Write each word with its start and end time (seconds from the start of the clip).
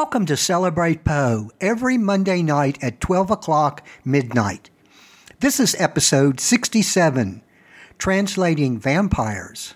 Welcome 0.00 0.26
to 0.26 0.36
Celebrate 0.36 1.02
Poe 1.02 1.50
every 1.60 1.98
Monday 1.98 2.40
night 2.40 2.78
at 2.80 3.00
12 3.00 3.32
o'clock 3.32 3.84
midnight. 4.04 4.70
This 5.40 5.58
is 5.58 5.74
episode 5.76 6.38
67 6.38 7.42
Translating 7.98 8.78
Vampires. 8.78 9.74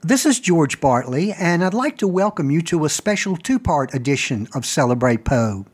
This 0.00 0.26
is 0.26 0.40
George 0.40 0.80
Bartley, 0.80 1.32
and 1.32 1.64
I'd 1.64 1.74
like 1.74 1.96
to 1.98 2.08
welcome 2.08 2.50
you 2.50 2.60
to 2.62 2.84
a 2.84 2.88
special 2.88 3.36
two 3.36 3.60
part 3.60 3.94
edition 3.94 4.48
of 4.52 4.66
Celebrate 4.66 5.24
Poe. 5.24 5.64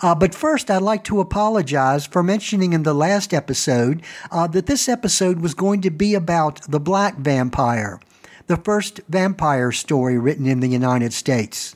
Uh, 0.00 0.14
but 0.14 0.32
first, 0.32 0.70
I'd 0.70 0.80
like 0.80 1.02
to 1.04 1.18
apologize 1.18 2.06
for 2.06 2.22
mentioning 2.22 2.72
in 2.72 2.84
the 2.84 2.94
last 2.94 3.34
episode 3.34 4.00
uh, 4.30 4.46
that 4.46 4.66
this 4.66 4.88
episode 4.88 5.40
was 5.40 5.54
going 5.54 5.80
to 5.80 5.90
be 5.90 6.14
about 6.14 6.70
the 6.70 6.80
Black 6.80 7.16
Vampire, 7.16 7.98
the 8.46 8.58
first 8.58 9.00
vampire 9.08 9.72
story 9.72 10.16
written 10.18 10.46
in 10.46 10.60
the 10.60 10.68
United 10.68 11.12
States. 11.12 11.74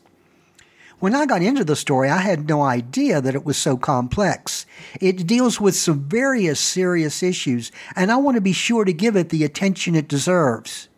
When 0.99 1.15
I 1.15 1.27
got 1.27 1.43
into 1.43 1.63
the 1.63 1.77
story, 1.77 2.09
I 2.09 2.19
had 2.19 2.49
no 2.49 2.63
idea 2.63 3.21
that 3.21 3.35
it 3.35 3.45
was 3.45 3.59
so 3.59 3.77
complex. 3.77 4.65
It 4.99 5.27
deals 5.27 5.61
with 5.61 5.77
some 5.77 6.01
various 6.05 6.59
serious 6.59 7.23
issues, 7.23 7.71
and 7.95 8.11
I 8.11 8.17
want 8.17 8.37
to 8.37 8.41
be 8.41 8.55
sure 8.55 8.85
to 8.85 8.95
give 8.95 9.15
it 9.15 9.29
the 9.29 9.45
attention 9.45 9.95
it 9.95 10.09
deserves. 10.09 10.89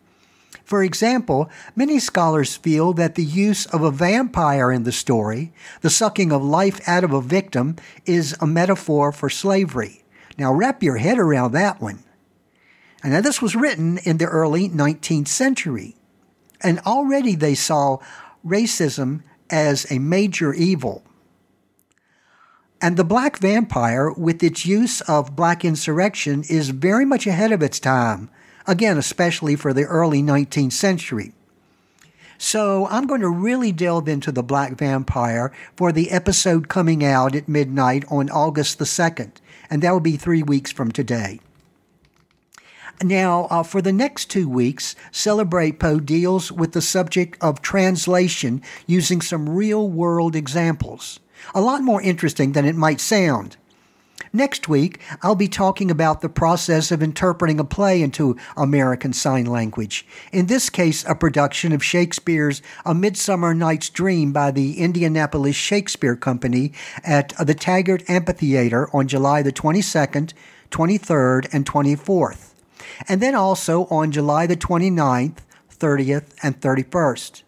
For 0.63 0.83
example, 0.83 1.49
many 1.75 1.99
scholars 1.99 2.55
feel 2.55 2.93
that 2.93 3.15
the 3.15 3.25
use 3.25 3.65
of 3.65 3.81
a 3.81 3.91
vampire 3.91 4.71
in 4.71 4.83
the 4.83 4.91
story, 4.93 5.51
the 5.81 5.89
sucking 5.89 6.31
of 6.31 6.43
life 6.43 6.79
out 6.87 7.03
of 7.03 7.11
a 7.11 7.21
victim, 7.21 7.75
is 8.05 8.37
a 8.39 8.47
metaphor 8.47 9.11
for 9.11 9.29
slavery. 9.29 10.03
Now, 10.37 10.53
wrap 10.53 10.81
your 10.81 10.97
head 10.97 11.17
around 11.17 11.51
that 11.51 11.81
one. 11.81 12.03
And 13.03 13.11
now, 13.13 13.21
this 13.21 13.41
was 13.41 13.55
written 13.55 13.97
in 14.05 14.17
the 14.17 14.27
early 14.27 14.69
19th 14.69 15.27
century. 15.27 15.97
And 16.61 16.79
already 16.81 17.35
they 17.35 17.55
saw 17.55 17.97
racism 18.45 19.23
as 19.49 19.89
a 19.91 19.99
major 19.99 20.53
evil. 20.53 21.03
And 22.81 22.95
the 22.95 23.03
black 23.03 23.39
vampire, 23.39 24.11
with 24.11 24.41
its 24.41 24.65
use 24.65 25.01
of 25.01 25.35
black 25.35 25.65
insurrection, 25.65 26.43
is 26.49 26.69
very 26.69 27.03
much 27.03 27.27
ahead 27.27 27.51
of 27.51 27.61
its 27.61 27.79
time, 27.79 28.29
again, 28.65 28.97
especially 28.97 29.55
for 29.55 29.73
the 29.73 29.83
early 29.83 30.23
19th 30.23 30.71
century. 30.71 31.33
So 32.37 32.87
I'm 32.87 33.05
going 33.05 33.19
to 33.19 33.29
really 33.29 33.73
delve 33.73 34.07
into 34.07 34.31
the 34.31 34.43
black 34.43 34.77
vampire 34.77 35.51
for 35.75 35.91
the 35.91 36.09
episode 36.09 36.69
coming 36.69 37.03
out 37.03 37.35
at 37.35 37.49
midnight 37.49 38.05
on 38.09 38.29
August 38.29 38.79
the 38.79 38.85
2nd, 38.85 39.31
and 39.69 39.81
that 39.81 39.91
will 39.91 39.99
be 39.99 40.15
three 40.15 40.41
weeks 40.41 40.71
from 40.71 40.93
today. 40.93 41.41
Now, 43.01 43.47
uh, 43.49 43.63
for 43.63 43.81
the 43.81 43.93
next 43.93 44.29
two 44.29 44.49
weeks, 44.49 44.93
Celebrate 45.11 45.79
Poe 45.79 46.01
deals 46.01 46.51
with 46.51 46.73
the 46.73 46.81
subject 46.81 47.37
of 47.39 47.61
translation 47.61 48.61
using 48.87 49.21
some 49.21 49.47
real 49.47 49.87
world 49.87 50.35
examples. 50.35 51.21
A 51.55 51.61
lot 51.61 51.81
more 51.81 52.01
interesting 52.01 52.51
than 52.51 52.65
it 52.65 52.75
might 52.75 52.99
sound. 52.99 53.55
Next 54.33 54.67
week, 54.67 54.99
I'll 55.23 55.33
be 55.33 55.47
talking 55.47 55.89
about 55.89 56.19
the 56.19 56.27
process 56.27 56.91
of 56.91 57.01
interpreting 57.01 57.57
a 57.57 57.63
play 57.63 58.01
into 58.01 58.35
American 58.57 59.13
Sign 59.13 59.45
Language. 59.45 60.05
In 60.33 60.47
this 60.47 60.69
case, 60.69 61.05
a 61.07 61.15
production 61.15 61.71
of 61.71 61.83
Shakespeare's 61.83 62.61
A 62.85 62.93
Midsummer 62.93 63.53
Night's 63.53 63.89
Dream 63.89 64.33
by 64.33 64.51
the 64.51 64.77
Indianapolis 64.77 65.55
Shakespeare 65.55 66.17
Company 66.17 66.73
at 67.05 67.33
the 67.39 67.55
Taggart 67.55 68.07
Amphitheater 68.09 68.93
on 68.93 69.07
July 69.07 69.41
the 69.41 69.53
22nd, 69.53 70.33
23rd, 70.69 71.47
and 71.53 71.65
24th 71.65 72.49
and 73.07 73.21
then 73.21 73.35
also 73.35 73.85
on 73.85 74.11
July 74.11 74.47
the 74.47 74.57
29th, 74.57 75.37
30th, 75.71 76.33
and 76.43 76.59
31st. 76.59 77.43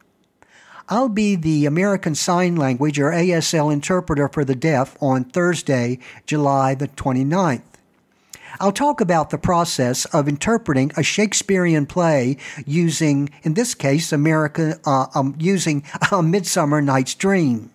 I'll 0.90 1.10
be 1.10 1.36
the 1.36 1.66
American 1.66 2.16
Sign 2.16 2.56
Language 2.56 3.00
or 3.00 3.12
ASL 3.12 3.72
interpreter 3.72 4.28
for 4.28 4.44
the 4.44 4.56
deaf 4.56 4.98
on 5.02 5.24
Thursday, 5.24 6.00
July 6.26 6.76
the 6.76 6.90
29th. 6.90 7.62
I'll 8.60 8.72
talk 8.72 9.02
about 9.02 9.30
the 9.30 9.38
process 9.38 10.06
of 10.06 10.28
interpreting 10.28 10.92
a 10.98 11.04
Shakespearean 11.04 11.86
play 11.86 12.38
using, 12.66 13.30
in 13.44 13.54
this 13.54 13.74
case, 13.74 14.12
America, 14.12 14.80
uh, 14.86 15.08
um, 15.16 15.36
using 15.40 15.84
A 16.12 16.22
Midsummer 16.22 16.82
Night's 16.82 17.16
Dream. 17.16 17.71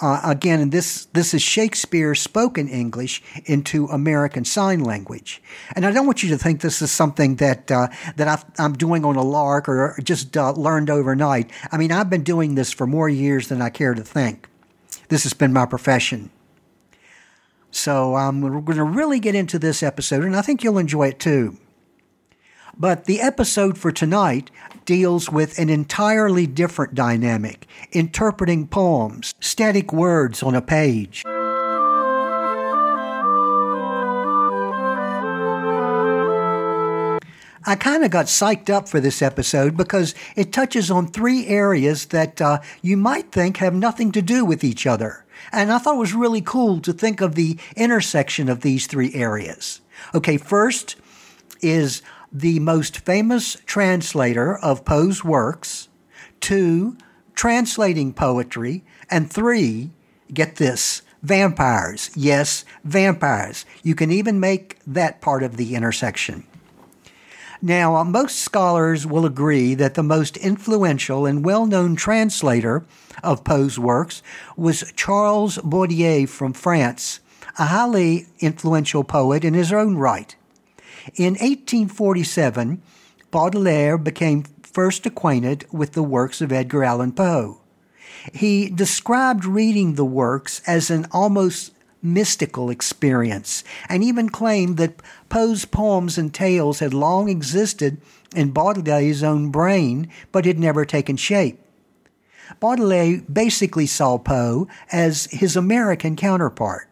Uh, 0.00 0.20
again, 0.24 0.70
this 0.70 1.06
this 1.12 1.32
is 1.32 1.42
Shakespeare 1.42 2.14
spoken 2.14 2.68
English 2.68 3.22
into 3.46 3.86
American 3.86 4.44
Sign 4.44 4.80
Language, 4.80 5.40
and 5.76 5.86
I 5.86 5.92
don't 5.92 6.06
want 6.06 6.22
you 6.22 6.28
to 6.30 6.38
think 6.38 6.60
this 6.60 6.82
is 6.82 6.90
something 6.90 7.36
that 7.36 7.70
uh, 7.70 7.88
that 8.16 8.28
i 8.58 8.64
am 8.64 8.72
doing 8.72 9.04
on 9.04 9.16
a 9.16 9.22
lark 9.22 9.68
or 9.68 9.96
just 10.02 10.36
uh, 10.36 10.52
learned 10.52 10.90
overnight. 10.90 11.50
I 11.70 11.76
mean, 11.76 11.92
I've 11.92 12.10
been 12.10 12.24
doing 12.24 12.56
this 12.56 12.72
for 12.72 12.86
more 12.86 13.08
years 13.08 13.48
than 13.48 13.62
I 13.62 13.70
care 13.70 13.94
to 13.94 14.02
think. 14.02 14.48
This 15.08 15.22
has 15.22 15.34
been 15.34 15.52
my 15.52 15.66
profession. 15.66 16.30
So 17.70 18.12
we're 18.12 18.60
going 18.60 18.76
to 18.76 18.84
really 18.84 19.20
get 19.20 19.34
into 19.34 19.58
this 19.58 19.82
episode, 19.82 20.24
and 20.24 20.36
I 20.36 20.42
think 20.42 20.62
you'll 20.62 20.78
enjoy 20.78 21.08
it 21.08 21.18
too. 21.18 21.58
But 22.78 23.04
the 23.04 23.20
episode 23.20 23.76
for 23.76 23.92
tonight 23.92 24.50
deals 24.84 25.30
with 25.30 25.58
an 25.58 25.70
entirely 25.70 26.46
different 26.46 26.94
dynamic, 26.94 27.66
interpreting 27.92 28.66
poems, 28.66 29.34
static 29.40 29.92
words 29.92 30.42
on 30.42 30.54
a 30.54 30.62
page. 30.62 31.22
I 37.64 37.76
kind 37.76 38.04
of 38.04 38.10
got 38.10 38.26
psyched 38.26 38.70
up 38.70 38.88
for 38.88 38.98
this 38.98 39.22
episode 39.22 39.76
because 39.76 40.16
it 40.34 40.52
touches 40.52 40.90
on 40.90 41.06
three 41.06 41.46
areas 41.46 42.06
that 42.06 42.40
uh, 42.40 42.58
you 42.80 42.96
might 42.96 43.30
think 43.30 43.58
have 43.58 43.74
nothing 43.74 44.10
to 44.12 44.22
do 44.22 44.44
with 44.44 44.64
each 44.64 44.84
other. 44.84 45.24
And 45.52 45.70
I 45.70 45.78
thought 45.78 45.94
it 45.94 45.98
was 45.98 46.14
really 46.14 46.40
cool 46.40 46.80
to 46.80 46.92
think 46.92 47.20
of 47.20 47.36
the 47.36 47.56
intersection 47.76 48.48
of 48.48 48.62
these 48.62 48.88
three 48.88 49.14
areas. 49.14 49.80
Okay, 50.12 50.38
first 50.38 50.96
is 51.60 52.02
the 52.32 52.58
most 52.60 52.98
famous 52.98 53.56
translator 53.66 54.56
of 54.56 54.84
Poe's 54.84 55.22
works, 55.22 55.88
two, 56.40 56.96
translating 57.34 58.12
poetry, 58.12 58.84
and 59.10 59.30
three, 59.30 59.90
get 60.32 60.56
this, 60.56 61.02
vampires. 61.22 62.10
Yes, 62.14 62.64
vampires. 62.84 63.66
You 63.82 63.94
can 63.94 64.10
even 64.10 64.40
make 64.40 64.78
that 64.86 65.20
part 65.20 65.42
of 65.42 65.56
the 65.56 65.74
intersection. 65.74 66.44
Now, 67.64 67.94
uh, 67.94 68.04
most 68.04 68.38
scholars 68.38 69.06
will 69.06 69.24
agree 69.24 69.74
that 69.74 69.94
the 69.94 70.02
most 70.02 70.36
influential 70.36 71.26
and 71.26 71.44
well 71.44 71.64
known 71.64 71.94
translator 71.94 72.84
of 73.22 73.44
Poe's 73.44 73.78
works 73.78 74.20
was 74.56 74.92
Charles 74.96 75.58
Baudelaire 75.58 76.26
from 76.26 76.54
France, 76.54 77.20
a 77.58 77.66
highly 77.66 78.26
influential 78.40 79.04
poet 79.04 79.44
in 79.44 79.54
his 79.54 79.72
own 79.72 79.96
right. 79.96 80.34
In 81.14 81.34
1847, 81.34 82.82
Baudelaire 83.30 83.98
became 83.98 84.44
first 84.62 85.04
acquainted 85.06 85.66
with 85.72 85.92
the 85.92 86.02
works 86.02 86.40
of 86.40 86.52
Edgar 86.52 86.84
Allan 86.84 87.12
Poe. 87.12 87.60
He 88.32 88.68
described 88.68 89.44
reading 89.44 89.94
the 89.94 90.04
works 90.04 90.62
as 90.66 90.90
an 90.90 91.06
almost 91.12 91.72
mystical 92.02 92.70
experience 92.70 93.62
and 93.88 94.02
even 94.02 94.28
claimed 94.28 94.76
that 94.76 95.00
Poe's 95.28 95.64
poems 95.64 96.18
and 96.18 96.32
tales 96.32 96.80
had 96.80 96.92
long 96.92 97.28
existed 97.28 98.00
in 98.34 98.52
Baudelaire's 98.52 99.22
own 99.22 99.50
brain 99.50 100.08
but 100.30 100.44
had 100.44 100.58
never 100.58 100.84
taken 100.84 101.16
shape. 101.16 101.60
Baudelaire 102.60 103.22
basically 103.32 103.86
saw 103.86 104.18
Poe 104.18 104.68
as 104.90 105.26
his 105.26 105.56
American 105.56 106.16
counterpart. 106.16 106.88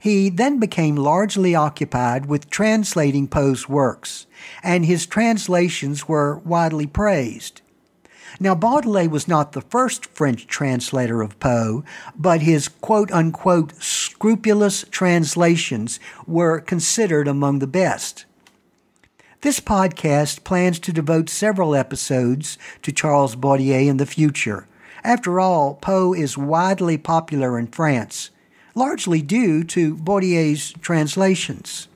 He 0.00 0.28
then 0.28 0.58
became 0.58 0.96
largely 0.96 1.54
occupied 1.54 2.26
with 2.26 2.50
translating 2.50 3.28
Poe's 3.28 3.68
works, 3.68 4.26
and 4.62 4.84
his 4.84 5.06
translations 5.06 6.08
were 6.08 6.38
widely 6.38 6.86
praised. 6.86 7.60
Now, 8.40 8.54
Baudelaire 8.54 9.08
was 9.08 9.28
not 9.28 9.52
the 9.52 9.60
first 9.60 10.06
French 10.06 10.46
translator 10.46 11.22
of 11.22 11.38
Poe, 11.38 11.84
but 12.16 12.42
his 12.42 12.68
quote 12.68 13.12
unquote 13.12 13.72
scrupulous 13.80 14.84
translations 14.90 16.00
were 16.26 16.60
considered 16.60 17.28
among 17.28 17.60
the 17.60 17.66
best. 17.68 18.24
This 19.42 19.60
podcast 19.60 20.42
plans 20.42 20.78
to 20.80 20.92
devote 20.92 21.28
several 21.28 21.74
episodes 21.74 22.58
to 22.82 22.90
Charles 22.90 23.36
Baudelaire 23.36 23.90
in 23.90 23.98
the 23.98 24.06
future. 24.06 24.66
After 25.04 25.38
all, 25.38 25.74
Poe 25.74 26.14
is 26.14 26.38
widely 26.38 26.96
popular 26.96 27.58
in 27.58 27.66
France, 27.66 28.30
largely 28.74 29.22
due 29.22 29.64
to 29.64 29.96
Baudelaire's 29.96 30.72
translations. 30.80 31.88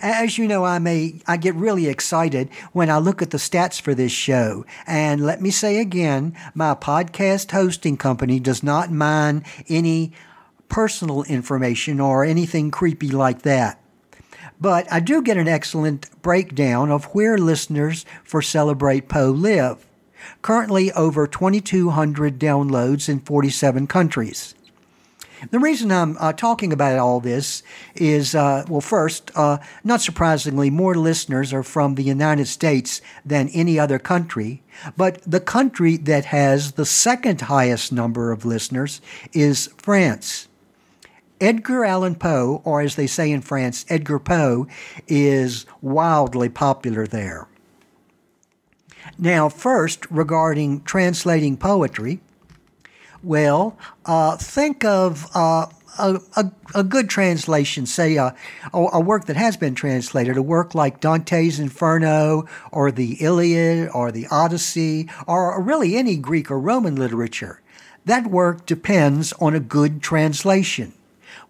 As 0.00 0.36
you 0.36 0.46
know, 0.46 0.64
I 0.64 0.78
may 0.78 1.20
I 1.26 1.36
get 1.36 1.54
really 1.54 1.86
excited 1.86 2.50
when 2.72 2.90
I 2.90 2.98
look 2.98 3.22
at 3.22 3.30
the 3.30 3.38
stats 3.38 3.80
for 3.80 3.94
this 3.94 4.12
show. 4.12 4.66
And 4.86 5.24
let 5.24 5.40
me 5.40 5.50
say 5.50 5.78
again, 5.78 6.36
my 6.54 6.74
podcast 6.74 7.52
hosting 7.52 7.96
company 7.96 8.38
does 8.40 8.62
not 8.62 8.90
mind 8.90 9.44
any 9.68 10.12
personal 10.68 11.22
information 11.24 12.00
or 12.00 12.24
anything 12.24 12.70
creepy 12.70 13.08
like 13.10 13.42
that. 13.42 13.80
But 14.60 14.90
I 14.92 15.00
do 15.00 15.22
get 15.22 15.36
an 15.36 15.48
excellent 15.48 16.10
breakdown 16.22 16.90
of 16.90 17.04
where 17.06 17.38
listeners 17.38 18.04
for 18.24 18.42
Celebrate 18.42 19.08
Poe 19.08 19.30
live. 19.30 19.86
Currently 20.42 20.92
over 20.92 21.26
2,200 21.26 22.38
downloads 22.38 23.08
in 23.08 23.20
47 23.20 23.86
countries. 23.86 24.55
The 25.50 25.58
reason 25.58 25.92
I'm 25.92 26.16
uh, 26.18 26.32
talking 26.32 26.72
about 26.72 26.98
all 26.98 27.20
this 27.20 27.62
is, 27.94 28.34
uh, 28.34 28.64
well, 28.68 28.80
first, 28.80 29.30
uh, 29.34 29.58
not 29.84 30.00
surprisingly, 30.00 30.70
more 30.70 30.94
listeners 30.94 31.52
are 31.52 31.62
from 31.62 31.94
the 31.94 32.02
United 32.02 32.46
States 32.46 33.00
than 33.24 33.48
any 33.50 33.78
other 33.78 33.98
country. 33.98 34.62
But 34.96 35.22
the 35.22 35.40
country 35.40 35.96
that 35.98 36.26
has 36.26 36.72
the 36.72 36.86
second 36.86 37.42
highest 37.42 37.92
number 37.92 38.32
of 38.32 38.44
listeners 38.44 39.00
is 39.32 39.70
France. 39.76 40.48
Edgar 41.40 41.84
Allan 41.84 42.14
Poe, 42.14 42.62
or 42.64 42.80
as 42.80 42.96
they 42.96 43.06
say 43.06 43.30
in 43.30 43.42
France, 43.42 43.84
Edgar 43.88 44.18
Poe, 44.18 44.66
is 45.06 45.66
wildly 45.82 46.48
popular 46.48 47.06
there. 47.06 47.46
Now, 49.18 49.48
first, 49.48 50.10
regarding 50.10 50.82
translating 50.82 51.56
poetry, 51.56 52.20
well, 53.26 53.76
uh, 54.04 54.36
think 54.36 54.84
of 54.84 55.26
uh, 55.34 55.66
a, 55.98 56.20
a, 56.36 56.52
a, 56.76 56.84
good 56.84 57.10
translation, 57.10 57.84
say 57.84 58.16
a, 58.16 58.36
a, 58.72 59.00
work 59.00 59.24
that 59.24 59.36
has 59.36 59.56
been 59.56 59.74
translated, 59.74 60.36
a 60.36 60.42
work 60.42 60.76
like 60.76 61.00
Dante's 61.00 61.58
Inferno 61.58 62.46
or 62.70 62.92
the 62.92 63.14
Iliad 63.14 63.90
or 63.92 64.12
the 64.12 64.28
Odyssey 64.30 65.10
or 65.26 65.60
really 65.60 65.96
any 65.96 66.16
Greek 66.16 66.50
or 66.50 66.60
Roman 66.60 66.94
literature. 66.94 67.60
That 68.04 68.28
work 68.28 68.64
depends 68.64 69.32
on 69.34 69.54
a 69.54 69.60
good 69.60 70.02
translation. 70.02 70.92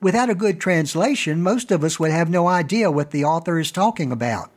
Without 0.00 0.30
a 0.30 0.34
good 0.34 0.58
translation, 0.60 1.42
most 1.42 1.70
of 1.70 1.84
us 1.84 2.00
would 2.00 2.10
have 2.10 2.30
no 2.30 2.46
idea 2.46 2.90
what 2.90 3.10
the 3.10 3.24
author 3.24 3.58
is 3.58 3.70
talking 3.70 4.12
about. 4.12 4.50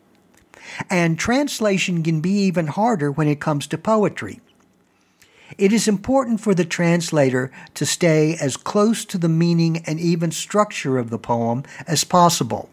And 0.89 1.19
translation 1.19 2.01
can 2.01 2.21
be 2.21 2.31
even 2.31 2.67
harder 2.67 3.11
when 3.11 3.27
it 3.27 3.41
comes 3.41 3.67
to 3.67 3.77
poetry. 3.77 4.39
It 5.57 5.73
is 5.73 5.87
important 5.87 6.41
for 6.41 6.53
the 6.53 6.65
translator 6.65 7.51
to 7.73 7.85
stay 7.85 8.35
as 8.39 8.55
close 8.57 9.03
to 9.05 9.17
the 9.17 9.29
meaning 9.29 9.83
and 9.85 9.99
even 9.99 10.31
structure 10.31 10.97
of 10.97 11.09
the 11.09 11.17
poem 11.17 11.63
as 11.87 12.03
possible. 12.03 12.69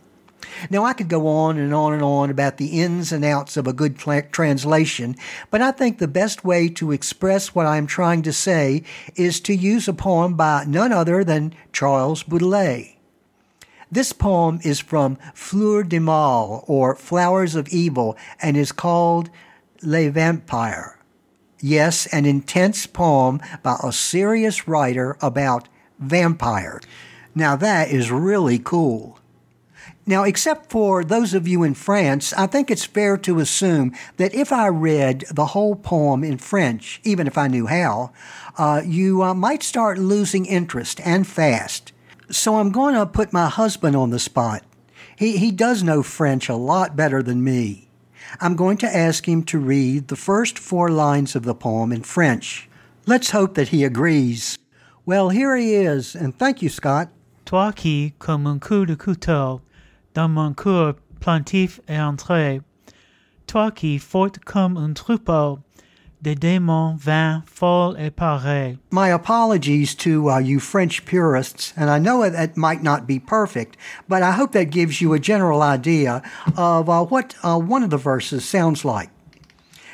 Now, 0.71 0.85
I 0.85 0.93
could 0.93 1.09
go 1.09 1.27
on 1.27 1.59
and 1.59 1.75
on 1.75 1.93
and 1.93 2.03
on 2.03 2.31
about 2.31 2.57
the 2.57 2.81
ins 2.81 3.13
and 3.13 3.25
outs 3.25 3.57
of 3.57 3.67
a 3.67 3.73
good 3.73 3.99
translation, 3.99 5.17
but 5.51 5.61
I 5.61 5.71
think 5.71 5.99
the 5.99 6.09
best 6.09 6.45
way 6.45 6.69
to 6.71 6.93
express 6.93 7.55
what 7.55 7.67
I'm 7.67 7.87
trying 7.87 8.23
to 8.23 8.33
say 8.33 8.83
is 9.17 9.41
to 9.41 9.55
use 9.55 9.89
a 9.89 9.93
poem 9.93 10.35
by 10.35 10.65
none 10.67 10.93
other 10.93 11.25
than 11.25 11.55
Charles 11.73 12.23
Baudelaire. 12.23 12.87
This 13.91 14.13
poem 14.13 14.61
is 14.65 14.81
from 14.81 15.19
Fleur 15.35 15.83
de 15.83 15.99
Mal, 15.99 16.65
or 16.67 16.97
Flowers 16.97 17.55
of 17.55 17.69
Evil, 17.69 18.17
and 18.41 18.57
is 18.57 18.73
called 18.73 19.31
Les 19.83 20.09
Vampires. 20.09 20.96
Yes, 21.61 22.07
an 22.07 22.27
intense 22.27 22.87
poem 22.87 23.41
by 23.63 23.79
a 23.83 23.93
serious 23.93 24.69
writer 24.69 25.17
about 25.21 25.69
vampires. 25.99 26.83
Now 27.35 27.57
that 27.57 27.89
is 27.91 28.11
really 28.11 28.59
cool. 28.59 29.19
Now, 30.09 30.23
except 30.23 30.71
for 30.71 31.03
those 31.03 31.35
of 31.35 31.49
you 31.49 31.65
in 31.65 31.75
France, 31.75 32.33
I 32.35 32.47
think 32.47 32.71
it's 32.71 32.85
fair 32.85 33.17
to 33.19 33.41
assume 33.41 33.93
that 34.19 34.35
if 34.35 34.53
I 34.53 34.69
read 34.69 35.25
the 35.33 35.47
whole 35.47 35.75
poem 35.75 36.23
in 36.23 36.39
French, 36.39 37.01
even 37.03 37.27
if 37.27 37.37
I 37.37 37.49
knew 37.49 37.67
how, 37.67 38.13
uh, 38.57 38.83
you 38.85 39.25
uh, 39.25 39.35
might 39.35 39.65
start 39.65 39.99
losing 39.99 40.47
interest 40.47 41.01
and 41.05 41.27
fast. 41.27 41.93
So 42.31 42.57
I'm 42.57 42.71
going 42.71 42.95
to 42.95 43.05
put 43.05 43.33
my 43.33 43.49
husband 43.49 43.97
on 43.97 44.11
the 44.11 44.21
spot. 44.21 44.63
He, 45.17 45.39
he 45.39 45.51
does 45.51 45.83
know 45.83 46.05
French 46.05 46.49
a 46.49 46.55
lot 46.55 46.95
better 46.95 47.21
than 47.21 47.43
me. 47.43 47.86
I'm 48.41 48.57
going 48.57 48.77
to 48.79 48.97
ask 48.97 49.27
him 49.27 49.43
to 49.45 49.59
read 49.59 50.09
the 50.09 50.17
first 50.17 50.59
four 50.59 50.91
lines 50.91 51.37
of 51.37 51.45
the 51.45 51.55
poem 51.55 51.93
in 51.93 52.03
French. 52.03 52.69
Let's 53.07 53.31
hope 53.31 53.55
that 53.55 53.69
he 53.69 53.85
agrees. 53.85 54.59
Well, 55.05 55.29
here 55.29 55.57
he 55.57 55.75
is, 55.75 56.17
and 56.17 56.37
thank 56.37 56.63
you, 56.63 56.69
Scott. 56.69 57.09
Toi 57.45 57.71
qui, 57.73 58.15
comme 58.19 58.47
un 58.47 58.59
coup 58.59 58.85
de 58.85 58.97
couteau, 58.97 59.61
dans 60.15 60.29
mon 60.29 60.55
cœur 60.55 60.97
plantif 61.21 61.79
et 61.89 61.99
entré, 61.99 62.61
toi 63.47 63.71
qui, 63.71 63.99
forte 63.99 64.41
comme 64.41 64.77
un 64.77 64.95
troupeau, 64.95 65.61
des 66.27 66.35
démons 66.35 66.99
folles 67.47 67.97
et. 67.99 68.13
My 68.91 69.11
apologies 69.11 69.95
to 69.95 70.29
uh, 70.29 70.39
you 70.39 70.59
French 70.59 71.05
purists, 71.05 71.73
and 71.77 71.89
I 71.89 72.01
know 72.01 72.29
that 72.29 72.57
might 72.57 72.83
not 72.83 73.07
be 73.07 73.21
perfect, 73.21 73.77
but 74.09 74.25
I 74.25 74.33
hope 74.33 74.51
that 74.51 74.71
gives 74.71 75.01
you 75.01 75.13
a 75.13 75.21
general 75.21 75.63
idea 75.63 76.23
of 76.57 76.89
uh, 76.89 77.05
what 77.05 77.37
uh, 77.45 77.61
one 77.61 77.85
of 77.85 77.91
the 77.91 77.97
verses 77.97 78.45
sounds 78.45 78.85
like. 78.85 79.11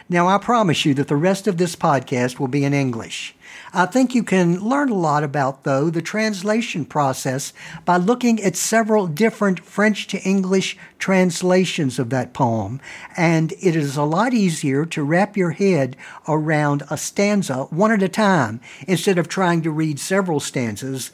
Now, 0.08 0.26
I 0.26 0.38
promise 0.38 0.87
you 0.87 0.94
that 0.94 1.08
the 1.08 1.17
rest 1.17 1.46
of 1.46 1.58
this 1.58 1.76
podcast 1.76 2.38
will 2.38 2.49
be 2.49 2.64
in 2.64 2.73
English. 2.73 3.34
I 3.75 3.87
think 3.87 4.15
you 4.15 4.23
can 4.23 4.61
learn 4.61 4.91
a 4.91 4.95
lot 4.95 5.25
about, 5.25 5.65
though, 5.65 5.89
the 5.89 6.03
translation 6.03 6.85
process 6.85 7.55
by 7.87 7.97
looking 7.97 8.43
at 8.43 8.55
several 8.55 9.07
different 9.07 9.61
French 9.61 10.07
to 10.09 10.21
English 10.23 10.77
translations 10.99 11.99
of 11.99 12.11
that 12.11 12.35
poem. 12.35 12.81
And 13.17 13.53
it 13.53 13.75
is 13.75 13.97
a 13.97 14.03
lot 14.03 14.35
easier 14.35 14.85
to 14.85 15.03
wrap 15.03 15.39
your 15.39 15.53
head 15.53 15.97
around 16.29 16.83
a 16.91 16.99
stanza 16.99 17.65
one 17.71 17.93
at 17.93 18.03
a 18.03 18.09
time 18.11 18.61
instead 18.87 19.17
of 19.17 19.27
trying 19.27 19.63
to 19.63 19.71
read 19.71 19.99
several 19.99 20.39
stanzas 20.39 21.11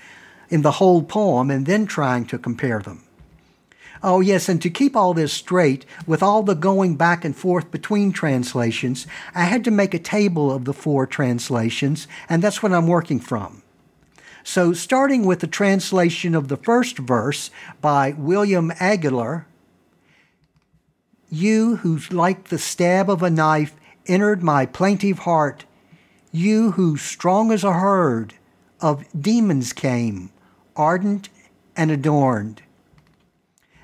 in 0.48 0.62
the 0.62 0.72
whole 0.72 1.04
poem 1.04 1.52
and 1.52 1.64
then 1.64 1.86
trying 1.86 2.26
to 2.26 2.38
compare 2.38 2.80
them. 2.80 3.07
Oh, 4.02 4.20
yes, 4.20 4.48
and 4.48 4.62
to 4.62 4.70
keep 4.70 4.94
all 4.94 5.12
this 5.12 5.32
straight, 5.32 5.84
with 6.06 6.22
all 6.22 6.42
the 6.42 6.54
going 6.54 6.96
back 6.96 7.24
and 7.24 7.34
forth 7.34 7.70
between 7.70 8.12
translations, 8.12 9.06
I 9.34 9.44
had 9.44 9.64
to 9.64 9.70
make 9.70 9.92
a 9.92 9.98
table 9.98 10.52
of 10.52 10.64
the 10.64 10.72
four 10.72 11.06
translations, 11.06 12.06
and 12.28 12.42
that's 12.42 12.62
what 12.62 12.72
I'm 12.72 12.86
working 12.86 13.18
from. 13.18 13.62
So, 14.44 14.72
starting 14.72 15.26
with 15.26 15.40
the 15.40 15.46
translation 15.46 16.34
of 16.34 16.48
the 16.48 16.56
first 16.56 16.98
verse 16.98 17.50
by 17.80 18.14
William 18.16 18.70
Aggeler 18.72 19.44
You 21.28 21.76
who, 21.76 21.98
like 22.10 22.48
the 22.48 22.58
stab 22.58 23.10
of 23.10 23.22
a 23.22 23.30
knife, 23.30 23.74
entered 24.06 24.42
my 24.42 24.64
plaintive 24.64 25.20
heart, 25.20 25.64
you 26.30 26.72
who, 26.72 26.96
strong 26.96 27.50
as 27.50 27.64
a 27.64 27.74
herd 27.74 28.34
of 28.80 29.04
demons 29.20 29.72
came, 29.72 30.30
ardent 30.76 31.28
and 31.76 31.90
adorned 31.90 32.62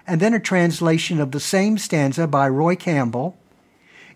and 0.06 0.20
then 0.20 0.34
a 0.34 0.40
translation 0.40 1.20
of 1.20 1.32
the 1.32 1.40
same 1.40 1.78
stanza 1.78 2.26
by 2.26 2.48
Roy 2.48 2.76
Campbell. 2.76 3.36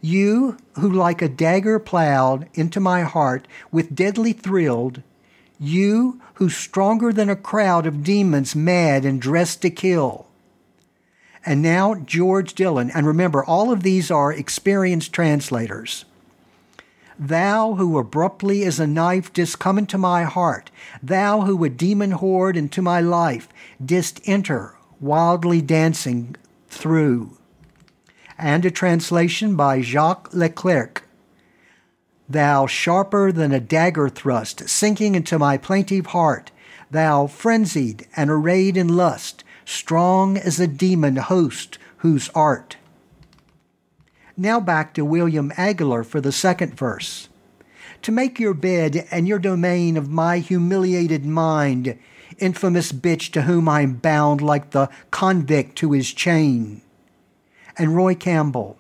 You 0.00 0.56
who 0.74 0.90
like 0.90 1.22
a 1.22 1.28
dagger 1.28 1.78
plowed 1.78 2.48
into 2.54 2.78
my 2.78 3.02
heart 3.02 3.48
with 3.72 3.94
deadly 3.94 4.32
thrilled, 4.32 5.02
you 5.58 6.20
who 6.34 6.48
stronger 6.48 7.12
than 7.12 7.28
a 7.28 7.36
crowd 7.36 7.86
of 7.86 8.04
demons 8.04 8.54
mad 8.54 9.04
and 9.04 9.20
dressed 9.20 9.62
to 9.62 9.70
kill. 9.70 10.26
And 11.44 11.62
now 11.62 11.94
George 11.94 12.54
Dillon, 12.54 12.90
and 12.90 13.06
remember, 13.06 13.44
all 13.44 13.72
of 13.72 13.82
these 13.82 14.10
are 14.10 14.32
experienced 14.32 15.12
translators. 15.12 16.04
Thou 17.18 17.74
who 17.74 17.98
abruptly 17.98 18.62
as 18.64 18.78
a 18.78 18.86
knife 18.86 19.32
didst 19.32 19.58
come 19.58 19.78
into 19.78 19.98
my 19.98 20.22
heart, 20.22 20.70
thou 21.02 21.40
who 21.40 21.64
a 21.64 21.68
demon 21.68 22.12
horde 22.12 22.56
into 22.56 22.80
my 22.80 23.00
life 23.00 23.48
didst 23.84 24.20
enter, 24.24 24.76
wildly 25.00 25.60
dancing 25.60 26.36
through, 26.68 27.36
and 28.36 28.64
a 28.64 28.70
translation 28.70 29.56
by 29.56 29.80
Jacques 29.80 30.30
LeClercq. 30.32 31.02
Thou 32.28 32.66
sharper 32.66 33.32
than 33.32 33.52
a 33.52 33.60
dagger 33.60 34.08
thrust, 34.08 34.68
sinking 34.68 35.14
into 35.14 35.38
my 35.38 35.56
plaintive 35.56 36.06
heart, 36.06 36.50
thou 36.90 37.26
frenzied 37.26 38.06
and 38.16 38.30
arrayed 38.30 38.76
in 38.76 38.96
lust, 38.96 39.44
strong 39.64 40.36
as 40.36 40.60
a 40.60 40.66
demon 40.66 41.16
host 41.16 41.78
whose 41.98 42.28
art. 42.34 42.76
Now 44.36 44.60
back 44.60 44.94
to 44.94 45.04
William 45.04 45.50
Aggeler 45.52 46.06
for 46.06 46.20
the 46.20 46.32
second 46.32 46.74
verse. 46.74 47.28
To 48.02 48.12
make 48.12 48.38
your 48.38 48.54
bed 48.54 49.08
and 49.10 49.26
your 49.26 49.40
domain 49.40 49.96
of 49.96 50.08
my 50.08 50.38
humiliated 50.38 51.26
mind, 51.26 51.98
infamous 52.38 52.92
bitch 52.92 53.30
to 53.32 53.42
whom 53.42 53.68
I'm 53.68 53.94
bound 53.94 54.40
like 54.40 54.70
the 54.70 54.88
convict 55.10 55.76
to 55.76 55.92
his 55.92 56.12
chain. 56.12 56.82
And 57.76 57.94
Roy 57.94 58.14
Campbell, 58.14 58.76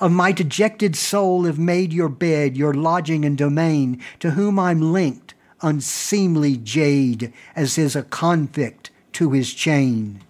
of 0.00 0.12
my 0.12 0.32
dejected 0.32 0.96
soul 0.96 1.44
have 1.44 1.58
made 1.58 1.92
your 1.92 2.08
bed, 2.08 2.56
your 2.56 2.74
lodging 2.74 3.24
and 3.24 3.38
domain, 3.38 4.02
to 4.20 4.32
whom 4.32 4.58
I'm 4.58 4.92
linked, 4.92 5.34
unseemly 5.60 6.56
jade, 6.56 7.32
as 7.54 7.78
is 7.78 7.94
a 7.96 8.02
convict 8.02 8.90
to 9.12 9.32
his 9.32 9.54
chain. 9.54 10.22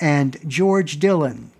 And 0.00 0.38
George 0.46 0.98
Dillon, 0.98 1.50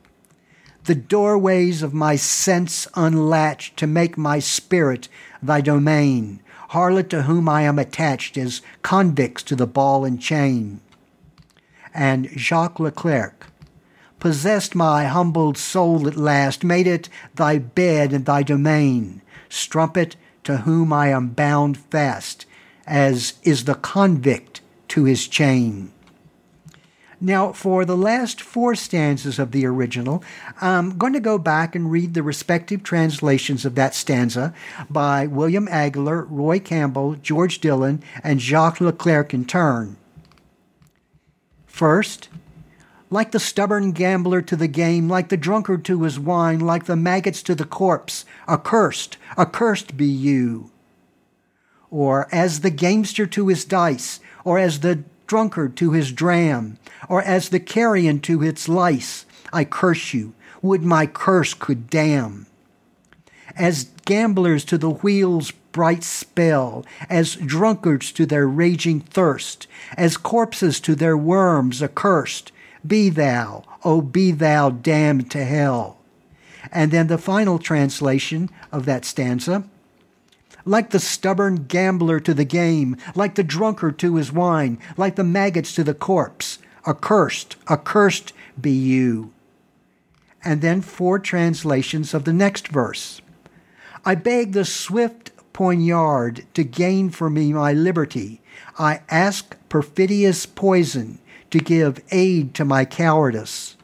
the 0.84 0.94
doorways 0.94 1.82
of 1.82 1.94
my 1.94 2.16
sense 2.16 2.86
unlatched 2.94 3.76
to 3.78 3.86
make 3.86 4.18
my 4.18 4.38
spirit 4.38 5.08
thy 5.42 5.60
domain, 5.60 6.40
harlot 6.74 7.08
to 7.08 7.22
whom 7.22 7.48
I 7.48 7.62
am 7.62 7.78
attached 7.78 8.36
as 8.36 8.60
convicts 8.82 9.44
to 9.44 9.56
the 9.56 9.66
ball 9.66 10.04
and 10.04 10.20
chain. 10.20 10.80
And 11.94 12.28
Jacques 12.36 12.78
LeClercq, 12.78 13.46
possessed 14.18 14.74
my 14.74 15.04
humbled 15.04 15.56
soul 15.56 16.08
at 16.08 16.16
last, 16.16 16.64
made 16.64 16.88
it 16.88 17.08
thy 17.36 17.58
bed 17.58 18.12
and 18.12 18.26
thy 18.26 18.42
domain, 18.42 19.22
strumpet 19.48 20.16
to 20.42 20.58
whom 20.58 20.92
I 20.92 21.08
am 21.08 21.28
bound 21.28 21.78
fast, 21.78 22.44
as 22.86 23.34
is 23.44 23.64
the 23.64 23.76
convict 23.76 24.60
to 24.88 25.04
his 25.04 25.28
chain. 25.28 25.93
Now, 27.24 27.54
for 27.54 27.86
the 27.86 27.96
last 27.96 28.42
four 28.42 28.74
stanzas 28.74 29.38
of 29.38 29.50
the 29.50 29.64
original, 29.64 30.22
I'm 30.60 30.98
going 30.98 31.14
to 31.14 31.20
go 31.20 31.38
back 31.38 31.74
and 31.74 31.90
read 31.90 32.12
the 32.12 32.22
respective 32.22 32.82
translations 32.82 33.64
of 33.64 33.76
that 33.76 33.94
stanza 33.94 34.52
by 34.90 35.26
William 35.26 35.66
Aggeler, 35.68 36.26
Roy 36.28 36.58
Campbell, 36.58 37.14
George 37.14 37.60
Dillon, 37.60 38.02
and 38.22 38.42
Jacques 38.42 38.76
LeClercq 38.78 39.32
in 39.32 39.46
turn. 39.46 39.96
First, 41.64 42.28
like 43.08 43.30
the 43.30 43.40
stubborn 43.40 43.92
gambler 43.92 44.42
to 44.42 44.54
the 44.54 44.68
game, 44.68 45.08
like 45.08 45.30
the 45.30 45.38
drunkard 45.38 45.82
to 45.86 46.02
his 46.02 46.20
wine, 46.20 46.60
like 46.60 46.84
the 46.84 46.94
maggots 46.94 47.42
to 47.44 47.54
the 47.54 47.64
corpse, 47.64 48.26
accursed, 48.46 49.16
accursed 49.38 49.96
be 49.96 50.04
you. 50.04 50.70
Or 51.90 52.28
as 52.30 52.60
the 52.60 52.70
gamester 52.70 53.24
to 53.28 53.48
his 53.48 53.64
dice, 53.64 54.20
or 54.44 54.58
as 54.58 54.80
the 54.80 55.04
drunkard 55.26 55.76
to 55.76 55.92
his 55.92 56.12
dram, 56.12 56.78
or 57.08 57.22
as 57.22 57.48
the 57.48 57.60
carrion 57.60 58.20
to 58.20 58.42
its 58.42 58.68
lice, 58.68 59.26
I 59.52 59.64
curse 59.64 60.14
you. 60.14 60.34
Would 60.62 60.82
my 60.82 61.06
curse 61.06 61.54
could 61.54 61.90
damn. 61.90 62.46
As 63.56 63.84
gamblers 64.04 64.64
to 64.66 64.78
the 64.78 64.90
wheel's 64.90 65.50
bright 65.50 66.02
spell, 66.02 66.86
as 67.10 67.36
drunkards 67.36 68.12
to 68.12 68.26
their 68.26 68.46
raging 68.46 69.00
thirst, 69.00 69.66
as 69.96 70.16
corpses 70.16 70.80
to 70.80 70.94
their 70.94 71.16
worms 71.16 71.82
accursed, 71.82 72.52
be 72.86 73.10
thou, 73.10 73.64
O 73.84 74.00
be 74.00 74.30
thou 74.30 74.70
damned 74.70 75.30
to 75.32 75.44
hell. 75.44 75.98
And 76.72 76.90
then 76.90 77.08
the 77.08 77.18
final 77.18 77.58
translation 77.58 78.50
of 78.72 78.86
that 78.86 79.04
stanza 79.04 79.64
like 80.64 80.90
the 80.90 81.00
stubborn 81.00 81.64
gambler 81.64 82.20
to 82.20 82.34
the 82.34 82.44
game, 82.44 82.96
like 83.14 83.34
the 83.34 83.44
drunkard 83.44 83.98
to 83.98 84.16
his 84.16 84.32
wine, 84.32 84.78
like 84.96 85.16
the 85.16 85.24
maggots 85.24 85.74
to 85.74 85.84
the 85.84 85.94
corpse. 85.94 86.58
Accursed, 86.86 87.56
accursed 87.68 88.32
be 88.60 88.70
you. 88.70 89.32
And 90.44 90.60
then 90.60 90.82
four 90.82 91.18
translations 91.18 92.12
of 92.12 92.24
the 92.24 92.32
next 92.32 92.68
verse. 92.68 93.22
I 94.04 94.14
beg 94.14 94.52
the 94.52 94.66
swift 94.66 95.30
poignard 95.54 96.44
to 96.52 96.64
gain 96.64 97.08
for 97.08 97.30
me 97.30 97.52
my 97.52 97.72
liberty. 97.72 98.42
I 98.78 99.00
ask 99.08 99.56
perfidious 99.68 100.44
poison 100.44 101.20
to 101.50 101.58
give 101.58 102.02
aid 102.10 102.52
to 102.54 102.64
my 102.64 102.84
cowardice. 102.84 103.76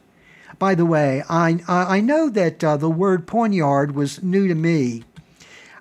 By 0.59 0.75
the 0.75 0.85
way, 0.85 1.23
I, 1.27 1.59
I 1.67 2.01
know 2.01 2.29
that 2.29 2.63
uh, 2.63 2.77
the 2.77 2.89
word 2.89 3.25
poignard 3.25 3.95
was 3.95 4.21
new 4.21 4.47
to 4.47 4.53
me. 4.53 5.03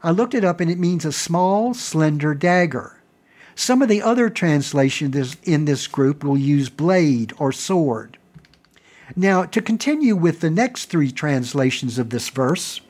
I 0.03 0.11
looked 0.11 0.35
it 0.35 0.45
up 0.45 0.61
and 0.61 0.71
it 0.71 0.79
means 0.79 1.05
a 1.05 1.13
small, 1.13 1.75
slender 1.75 2.35
dagger. 2.35 3.01
Some 3.55 3.83
of 3.83 3.89
the 3.89 4.01
other 4.01 4.31
translations 4.31 5.37
in 5.45 5.67
this 5.67 5.87
group 5.87 6.25
will 6.25 6.39
use 6.39 6.71
blade 6.71 7.33
or 7.39 7.53
sword. 7.53 8.17
Now, 9.15 9.45
to 9.45 9.61
continue 9.61 10.17
with 10.17 10.41
the 10.41 10.51
next 10.51 10.87
three 10.87 11.11
translations 11.11 11.99
of 11.99 12.11
this 12.11 12.29
verse, 12.29 12.81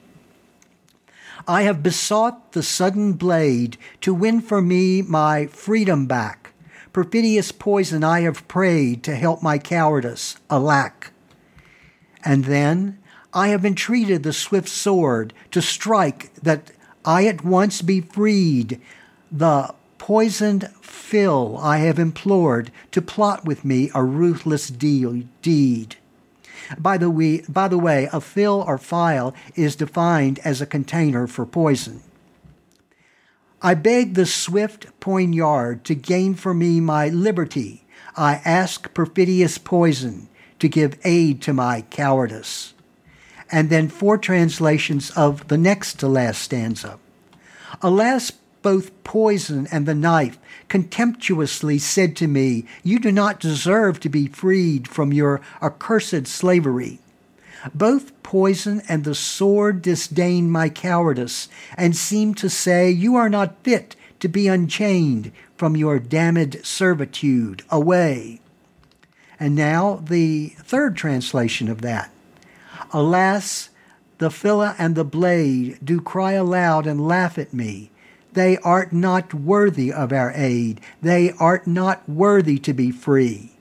I 1.49 1.63
have 1.63 1.83
besought 1.83 2.53
the 2.53 2.63
sudden 2.63 3.15
blade 3.15 3.79
to 4.03 4.15
win 4.15 4.41
for 4.41 4.61
me 4.61 5.03
my 5.03 5.47
freedom 5.47 6.07
back. 6.07 6.53
Perfidious 6.93 7.51
poison 7.51 8.05
I 8.05 8.21
have 8.21 8.47
prayed 8.47 9.03
to 9.05 9.17
help 9.17 9.43
my 9.43 9.59
cowardice, 9.59 10.37
alack. 10.51 11.13
And 12.25 12.45
then 12.45 12.99
I 13.33 13.49
have 13.49 13.65
entreated 13.65 14.23
the 14.23 14.33
swift 14.33 14.69
sword 14.69 15.33
to 15.53 15.63
strike 15.63 16.35
that 16.35 16.73
I 17.05 17.27
at 17.27 17.45
once 17.45 17.83
be 17.83 18.01
freed. 18.01 18.81
The 19.33 19.75
poisoned 19.99 20.69
fill 20.83 21.59
I 21.59 21.79
have 21.79 21.99
implored 21.99 22.71
to 22.93 23.01
plot 23.01 23.45
with 23.45 23.65
me 23.65 23.91
a 23.95 24.03
ruthless 24.05 24.69
deal, 24.69 25.23
deed. 25.41 25.97
By 26.79 26.99
the, 26.99 27.11
way, 27.11 27.43
by 27.49 27.69
the 27.69 27.79
way, 27.79 28.09
a 28.13 28.21
fill 28.21 28.65
or 28.67 28.79
phial 28.79 29.35
is 29.57 29.77
defined 29.77 30.39
as 30.41 30.61
a 30.61 30.67
container 30.67 31.27
for 31.27 31.47
poison. 31.47 32.03
I 33.63 33.75
beg 33.75 34.15
the 34.15 34.27
swift 34.27 34.87
poignard 35.01 35.85
to 35.85 35.95
gain 35.95 36.35
for 36.35 36.55
me 36.55 36.81
my 36.81 37.09
liberty. 37.09 37.85
I 38.17 38.41
ask 38.45 38.93
perfidious 38.95 39.59
poison 39.59 40.29
to 40.59 40.69
give 40.69 40.99
aid 41.05 41.43
to 41.43 41.53
my 41.53 41.83
cowardice 41.91 42.75
and 43.51 43.71
then 43.71 43.89
four 43.89 44.19
translations 44.19 45.11
of 45.11 45.49
the 45.49 45.59
next 45.59 45.99
to 46.01 46.09
last 46.09 46.43
stanza. 46.43 46.99
Alas, 47.83 48.33
both 48.63 49.03
poison 49.05 49.67
and 49.73 49.87
the 49.87 49.95
knife 49.95 50.39
contemptuously 50.69 51.79
said 51.79 52.15
to 52.17 52.29
me, 52.29 52.65
You 52.83 52.99
do 52.99 53.11
not 53.11 53.41
deserve 53.41 54.01
to 54.01 54.09
be 54.09 54.29
freed 54.29 54.87
from 54.87 55.13
your 55.13 55.41
accursed 55.63 56.27
slavery. 56.27 56.99
Both 57.75 58.23
poison 58.23 58.83
and 58.89 59.05
the 59.05 59.15
sword 59.15 59.83
disdain 59.83 60.51
my 60.51 60.69
cowardice, 60.69 61.49
and 61.77 61.97
seem 61.97 62.35
to 62.35 62.49
say, 62.49 62.91
You 62.91 63.17
are 63.17 63.29
not 63.29 63.63
fit 63.63 63.97
to 64.21 64.29
be 64.29 64.49
unchained 64.49 65.33
from 65.57 65.77
your 65.77 65.99
damned 65.99 66.61
servitude. 66.65 67.63
Away. 67.71 68.41
And 69.39 69.55
now 69.55 70.03
the 70.05 70.51
third 70.59 70.97
translation 70.97 71.69
of 71.69 71.81
that. 71.81 72.11
Alas, 72.93 73.71
the 74.19 74.29
filla 74.29 74.75
and 74.79 74.95
the 74.95 75.05
blade 75.05 75.79
do 75.83 76.01
cry 76.01 76.33
aloud 76.33 76.87
and 76.87 77.07
laugh 77.07 77.39
at 77.39 77.55
me. 77.55 77.91
They 78.33 78.59
art 78.59 78.93
not 78.93 79.35
worthy 79.35 79.93
of 79.93 80.13
our 80.13 80.33
aid. 80.35 80.81
They 81.03 81.33
art 81.39 81.67
not 81.67 82.09
worthy 82.09 82.59
to 82.61 82.73
be 82.73 82.91
free. 82.91 83.53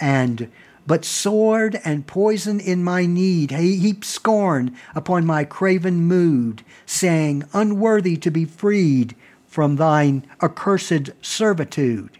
And 0.00 0.50
but 0.86 1.04
sword 1.04 1.78
and 1.84 2.06
poison 2.06 2.60
in 2.60 2.82
my 2.82 3.04
need 3.04 3.50
heap 3.50 4.06
scorn 4.06 4.74
upon 4.94 5.26
my 5.26 5.44
craven 5.44 5.96
mood, 5.96 6.64
saying, 6.86 7.44
Unworthy 7.52 8.16
to 8.16 8.30
be 8.30 8.46
freed 8.46 9.14
from 9.46 9.76
thine 9.76 10.26
accursed 10.40 11.10
servitude. 11.20 12.18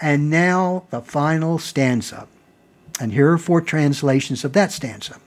And 0.00 0.30
now 0.30 0.84
the 0.88 1.02
final 1.02 1.58
stanza. 1.58 2.26
And 3.00 3.12
here 3.12 3.32
are 3.32 3.38
four 3.38 3.60
translations 3.60 4.44
of 4.44 4.52
that 4.52 4.72
stanza. 4.72 5.18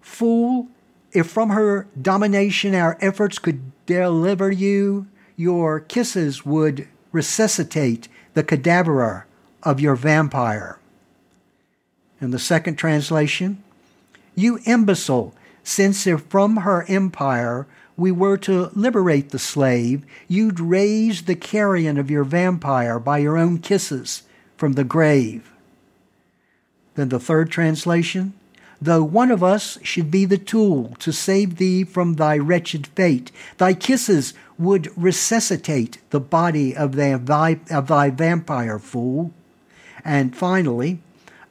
Fool, 0.00 0.68
if 1.12 1.26
from 1.26 1.50
her 1.50 1.86
domination 2.00 2.74
our 2.74 2.96
efforts 3.00 3.38
could 3.38 3.72
deliver 3.86 4.50
you, 4.50 5.06
your 5.36 5.80
kisses 5.80 6.46
would 6.46 6.86
resuscitate 7.10 8.08
the 8.34 8.42
cadaver 8.42 9.26
of 9.62 9.80
your 9.80 9.96
vampire. 9.96 10.78
And 12.20 12.32
the 12.32 12.38
second 12.38 12.76
translation, 12.76 13.62
you 14.34 14.60
imbecile, 14.64 15.34
since 15.64 16.06
if 16.06 16.22
from 16.22 16.58
her 16.58 16.84
empire 16.88 17.66
we 17.96 18.10
were 18.10 18.36
to 18.38 18.70
liberate 18.74 19.30
the 19.30 19.38
slave, 19.38 20.04
you'd 20.28 20.60
raise 20.60 21.22
the 21.22 21.36
carrion 21.36 21.98
of 21.98 22.10
your 22.10 22.24
vampire 22.24 22.98
by 22.98 23.18
your 23.18 23.36
own 23.36 23.58
kisses 23.58 24.22
from 24.56 24.72
the 24.72 24.84
grave. 24.84 25.51
Then 26.94 27.08
the 27.08 27.20
third 27.20 27.50
translation 27.50 28.34
though 28.82 29.04
one 29.04 29.30
of 29.30 29.44
us 29.44 29.78
should 29.82 30.10
be 30.10 30.24
the 30.24 30.38
tool 30.38 30.96
to 30.98 31.12
save 31.12 31.56
thee 31.56 31.84
from 31.84 32.14
thy 32.14 32.36
wretched 32.36 32.88
fate. 32.88 33.30
Thy 33.58 33.74
kisses 33.74 34.34
would 34.58 34.90
resuscitate 34.96 35.98
the 36.10 36.20
body 36.20 36.74
of 36.74 36.96
thy, 36.96 37.60
of 37.70 37.86
thy 37.86 38.10
vampire 38.10 38.80
fool. 38.80 39.32
And 40.04 40.36
finally, 40.36 41.00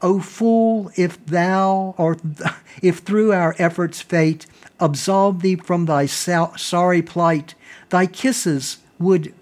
O 0.01 0.19
fool, 0.19 0.91
if 0.97 1.23
thou, 1.25 1.95
or 1.97 2.17
if 2.81 2.99
through 2.99 3.31
our 3.31 3.55
efforts 3.57 4.01
fate 4.01 4.45
absolve 4.79 5.41
thee 5.41 5.55
from 5.55 5.85
thy 5.85 6.05
sorry 6.07 7.01
plight, 7.01 7.55
thy 7.89 8.07
kisses 8.07 8.79
would 8.99 9.33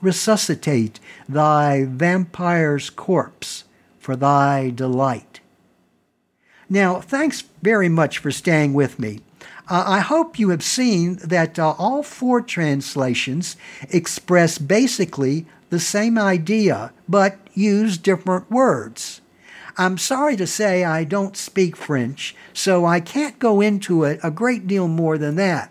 resuscitate 0.00 1.00
thy 1.28 1.84
vampire's 1.84 2.90
corpse 2.90 3.64
for 3.98 4.14
thy 4.14 4.70
delight. 4.70 5.31
Now, 6.72 7.02
thanks 7.02 7.42
very 7.60 7.90
much 7.90 8.16
for 8.16 8.30
staying 8.30 8.72
with 8.72 8.98
me. 8.98 9.20
Uh, 9.68 9.84
I 9.86 10.00
hope 10.00 10.38
you 10.38 10.48
have 10.48 10.62
seen 10.62 11.16
that 11.16 11.58
uh, 11.58 11.72
all 11.72 12.02
four 12.02 12.40
translations 12.40 13.58
express 13.90 14.56
basically 14.56 15.44
the 15.68 15.78
same 15.78 16.16
idea, 16.16 16.90
but 17.06 17.36
use 17.52 17.98
different 17.98 18.50
words. 18.50 19.20
I'm 19.76 19.98
sorry 19.98 20.34
to 20.36 20.46
say 20.46 20.82
I 20.82 21.04
don't 21.04 21.36
speak 21.36 21.76
French, 21.76 22.34
so 22.54 22.86
I 22.86 23.00
can't 23.00 23.38
go 23.38 23.60
into 23.60 24.04
it 24.04 24.18
a 24.22 24.30
great 24.30 24.66
deal 24.66 24.88
more 24.88 25.18
than 25.18 25.36
that. 25.36 25.70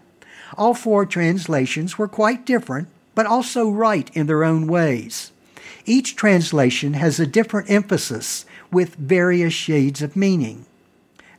All 0.55 0.75
four 0.75 1.07
translations 1.07 1.97
were 1.97 2.07
quite 2.07 2.45
different, 2.45 2.89
but 3.15 3.25
also 3.25 3.71
right 3.71 4.07
in 4.13 4.27
their 4.27 4.43
own 4.43 4.67
ways. 4.67 5.31
Each 5.87 6.15
translation 6.15 6.93
has 6.93 7.19
a 7.19 7.25
different 7.25 7.71
emphasis 7.71 8.45
with 8.71 8.93
various 8.93 9.53
shades 9.53 10.03
of 10.03 10.15
meaning. 10.15 10.67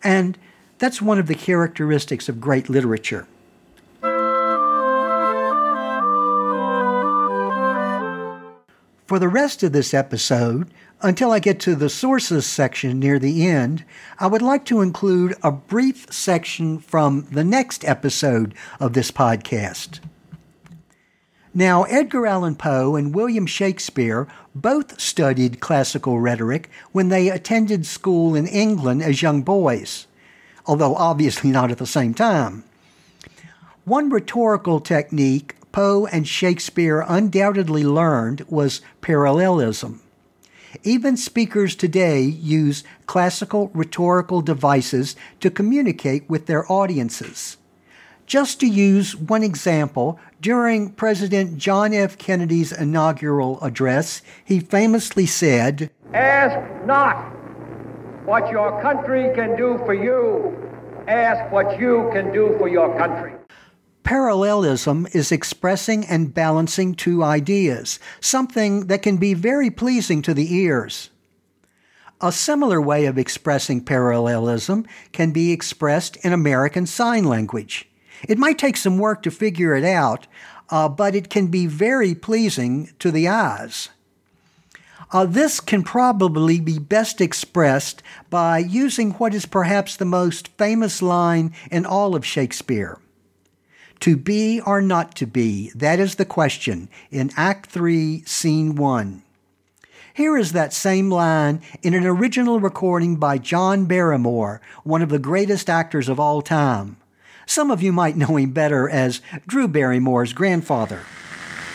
And 0.02 0.38
that's 0.78 1.00
one 1.00 1.18
of 1.18 1.26
the 1.26 1.34
characteristics 1.34 2.28
of 2.28 2.40
great 2.40 2.68
literature. 2.68 3.26
For 9.06 9.18
the 9.18 9.28
rest 9.28 9.62
of 9.62 9.72
this 9.72 9.92
episode, 9.92 10.70
until 11.02 11.32
I 11.32 11.38
get 11.38 11.60
to 11.60 11.74
the 11.74 11.90
sources 11.90 12.46
section 12.46 12.98
near 12.98 13.18
the 13.18 13.46
end, 13.46 13.84
I 14.18 14.26
would 14.26 14.40
like 14.40 14.64
to 14.66 14.80
include 14.80 15.34
a 15.42 15.52
brief 15.52 16.10
section 16.10 16.78
from 16.78 17.26
the 17.30 17.44
next 17.44 17.84
episode 17.84 18.54
of 18.80 18.94
this 18.94 19.10
podcast. 19.10 20.00
Now, 21.54 21.82
Edgar 21.84 22.26
Allan 22.26 22.54
Poe 22.54 22.96
and 22.96 23.14
William 23.14 23.44
Shakespeare 23.44 24.26
both 24.54 24.98
studied 24.98 25.60
classical 25.60 26.18
rhetoric 26.18 26.70
when 26.92 27.10
they 27.10 27.28
attended 27.28 27.84
school 27.84 28.34
in 28.34 28.46
England 28.46 29.02
as 29.02 29.20
young 29.20 29.42
boys, 29.42 30.06
although 30.64 30.94
obviously 30.94 31.50
not 31.50 31.70
at 31.70 31.76
the 31.76 31.86
same 31.86 32.14
time. 32.14 32.64
One 33.84 34.08
rhetorical 34.08 34.80
technique 34.80 35.56
Poe 35.72 36.06
and 36.06 36.28
Shakespeare 36.28 37.04
undoubtedly 37.06 37.84
learned 37.84 38.46
was 38.48 38.80
parallelism. 39.00 40.00
Even 40.84 41.16
speakers 41.18 41.74
today 41.74 42.22
use 42.22 42.82
classical 43.06 43.70
rhetorical 43.74 44.40
devices 44.40 45.16
to 45.40 45.50
communicate 45.50 46.28
with 46.30 46.46
their 46.46 46.70
audiences. 46.70 47.58
Just 48.26 48.60
to 48.60 48.66
use 48.66 49.16
one 49.16 49.42
example, 49.42 50.18
during 50.40 50.90
President 50.90 51.58
John 51.58 51.92
F. 51.92 52.16
Kennedy's 52.18 52.72
inaugural 52.72 53.60
address, 53.60 54.22
he 54.44 54.60
famously 54.60 55.26
said, 55.26 55.90
Ask 56.14 56.58
not 56.86 57.16
what 58.24 58.50
your 58.50 58.80
country 58.80 59.30
can 59.34 59.56
do 59.56 59.78
for 59.84 59.94
you, 59.94 60.56
ask 61.08 61.52
what 61.52 61.78
you 61.78 62.08
can 62.12 62.32
do 62.32 62.54
for 62.58 62.68
your 62.68 62.96
country. 62.96 63.32
Parallelism 64.04 65.06
is 65.12 65.30
expressing 65.30 66.04
and 66.06 66.34
balancing 66.34 66.94
two 66.94 67.22
ideas, 67.22 68.00
something 68.20 68.86
that 68.86 69.02
can 69.02 69.16
be 69.16 69.34
very 69.34 69.70
pleasing 69.70 70.22
to 70.22 70.34
the 70.34 70.54
ears. 70.54 71.10
A 72.20 72.32
similar 72.32 72.80
way 72.80 73.06
of 73.06 73.18
expressing 73.18 73.84
parallelism 73.84 74.86
can 75.12 75.32
be 75.32 75.52
expressed 75.52 76.16
in 76.24 76.32
American 76.32 76.86
Sign 76.86 77.24
Language. 77.24 77.88
It 78.28 78.38
might 78.38 78.58
take 78.58 78.76
some 78.76 78.98
work 78.98 79.22
to 79.22 79.30
figure 79.30 79.74
it 79.74 79.84
out, 79.84 80.26
uh, 80.70 80.88
but 80.88 81.14
it 81.14 81.30
can 81.30 81.48
be 81.48 81.66
very 81.66 82.14
pleasing 82.14 82.92
to 82.98 83.10
the 83.10 83.28
eyes. 83.28 83.90
Uh, 85.12 85.26
this 85.26 85.60
can 85.60 85.82
probably 85.82 86.58
be 86.58 86.78
best 86.78 87.20
expressed 87.20 88.02
by 88.30 88.58
using 88.58 89.10
what 89.12 89.34
is 89.34 89.44
perhaps 89.44 89.96
the 89.96 90.06
most 90.06 90.48
famous 90.56 91.02
line 91.02 91.52
in 91.70 91.84
all 91.84 92.16
of 92.16 92.24
Shakespeare. 92.24 92.98
To 94.00 94.16
be 94.16 94.60
or 94.62 94.80
not 94.80 95.14
to 95.16 95.26
be, 95.26 95.70
that 95.74 96.00
is 96.00 96.14
the 96.14 96.24
question 96.24 96.88
in 97.10 97.30
Act 97.36 97.66
3, 97.66 98.22
Scene 98.24 98.74
1. 98.74 99.22
Here 100.14 100.36
is 100.36 100.52
that 100.52 100.72
same 100.72 101.10
line 101.10 101.62
in 101.82 101.94
an 101.94 102.06
original 102.06 102.58
recording 102.58 103.16
by 103.16 103.38
John 103.38 103.84
Barrymore, 103.84 104.60
one 104.82 105.02
of 105.02 105.08
the 105.08 105.18
greatest 105.18 105.70
actors 105.70 106.08
of 106.08 106.18
all 106.18 106.42
time. 106.42 106.96
Some 107.46 107.70
of 107.70 107.82
you 107.82 107.92
might 107.92 108.16
know 108.16 108.36
him 108.36 108.50
better 108.50 108.88
as 108.88 109.20
Drew 109.46 109.68
Barrymore's 109.68 110.32
grandfather. 110.32 111.02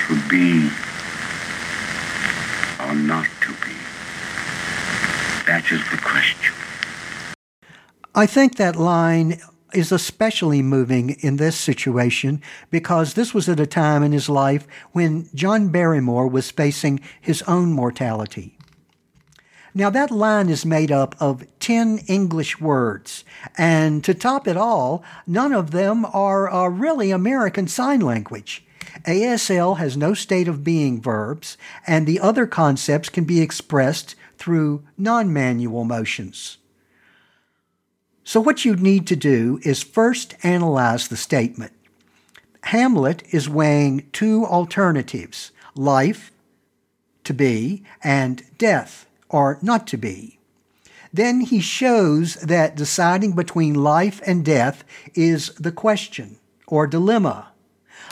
To 0.07 0.29
be 0.29 0.69
or 2.87 2.95
not 2.95 3.27
to 3.41 3.51
be? 3.65 3.75
That 5.45 5.65
is 5.71 5.81
the 5.89 5.97
question. 5.97 6.53
I 8.15 8.25
think 8.25 8.55
that 8.55 8.75
line 8.75 9.39
is 9.73 9.91
especially 9.91 10.61
moving 10.61 11.11
in 11.19 11.35
this 11.35 11.55
situation 11.55 12.41
because 12.71 13.13
this 13.13 13.33
was 13.33 13.49
at 13.49 13.59
a 13.59 13.67
time 13.67 14.01
in 14.01 14.11
his 14.11 14.29
life 14.29 14.67
when 14.91 15.29
John 15.35 15.69
Barrymore 15.69 16.27
was 16.27 16.49
facing 16.49 16.99
his 17.19 17.41
own 17.43 17.73
mortality. 17.73 18.56
Now, 19.73 19.89
that 19.89 20.11
line 20.11 20.49
is 20.49 20.65
made 20.65 20.91
up 20.91 21.15
of 21.19 21.45
10 21.59 21.99
English 22.07 22.59
words, 22.59 23.23
and 23.57 24.03
to 24.03 24.13
top 24.13 24.47
it 24.47 24.57
all, 24.57 25.03
none 25.25 25.53
of 25.53 25.71
them 25.71 26.05
are 26.05 26.51
uh, 26.51 26.67
really 26.67 27.11
American 27.11 27.67
Sign 27.67 27.99
Language. 27.99 28.63
ASL 29.05 29.77
has 29.77 29.95
no 29.95 30.13
state 30.13 30.47
of 30.47 30.63
being 30.63 31.01
verbs, 31.01 31.57
and 31.85 32.07
the 32.07 32.19
other 32.19 32.47
concepts 32.47 33.09
can 33.09 33.25
be 33.25 33.41
expressed 33.41 34.15
through 34.37 34.83
non 34.97 35.31
manual 35.31 35.83
motions. 35.83 36.57
So, 38.23 38.39
what 38.41 38.65
you 38.65 38.75
need 38.75 39.07
to 39.07 39.15
do 39.15 39.59
is 39.63 39.83
first 39.83 40.35
analyze 40.43 41.07
the 41.07 41.17
statement. 41.17 41.73
Hamlet 42.63 43.23
is 43.31 43.47
weighing 43.47 44.09
two 44.11 44.45
alternatives 44.45 45.51
life, 45.75 46.31
to 47.23 47.33
be, 47.33 47.83
and 48.03 48.43
death, 48.57 49.06
or 49.29 49.59
not 49.61 49.87
to 49.87 49.97
be. 49.97 50.39
Then 51.13 51.41
he 51.41 51.59
shows 51.59 52.35
that 52.35 52.75
deciding 52.75 53.33
between 53.33 53.73
life 53.73 54.21
and 54.25 54.43
death 54.43 54.83
is 55.15 55.49
the 55.55 55.71
question 55.71 56.37
or 56.67 56.85
dilemma. 56.85 57.49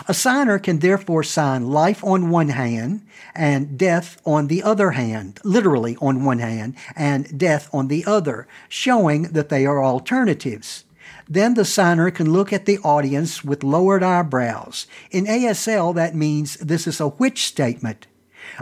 A 0.08 0.14
signer 0.14 0.60
can 0.60 0.80
therefore 0.80 1.24
sign 1.24 1.70
life 1.70 2.04
on 2.04 2.30
one 2.30 2.50
hand 2.50 3.06
and 3.34 3.78
death 3.78 4.22
on 4.26 4.48
the 4.48 4.62
other 4.62 4.92
hand, 4.92 5.40
literally 5.44 5.96
on 6.02 6.26
one 6.26 6.40
hand, 6.40 6.76
and 6.96 7.38
death 7.38 7.70
on 7.74 7.88
the 7.88 8.04
other, 8.06 8.48
showing 8.68 9.24
that 9.24 9.50
they 9.50 9.66
are 9.66 9.84
alternatives. 9.84 10.84
Then 11.30 11.54
the 11.54 11.66
signer 11.66 12.12
can 12.12 12.32
look 12.32 12.52
at 12.52 12.66
the 12.66 12.80
audience 12.80 13.44
with 13.44 13.64
lowered 13.64 14.04
eyebrows. 14.04 14.86
In 15.12 15.26
ASL, 15.26 15.96
that 15.96 16.16
means 16.16 16.58
this 16.58 16.88
is 16.88 17.00
a 17.00 17.10
which 17.10 17.46
statement, 17.46 18.08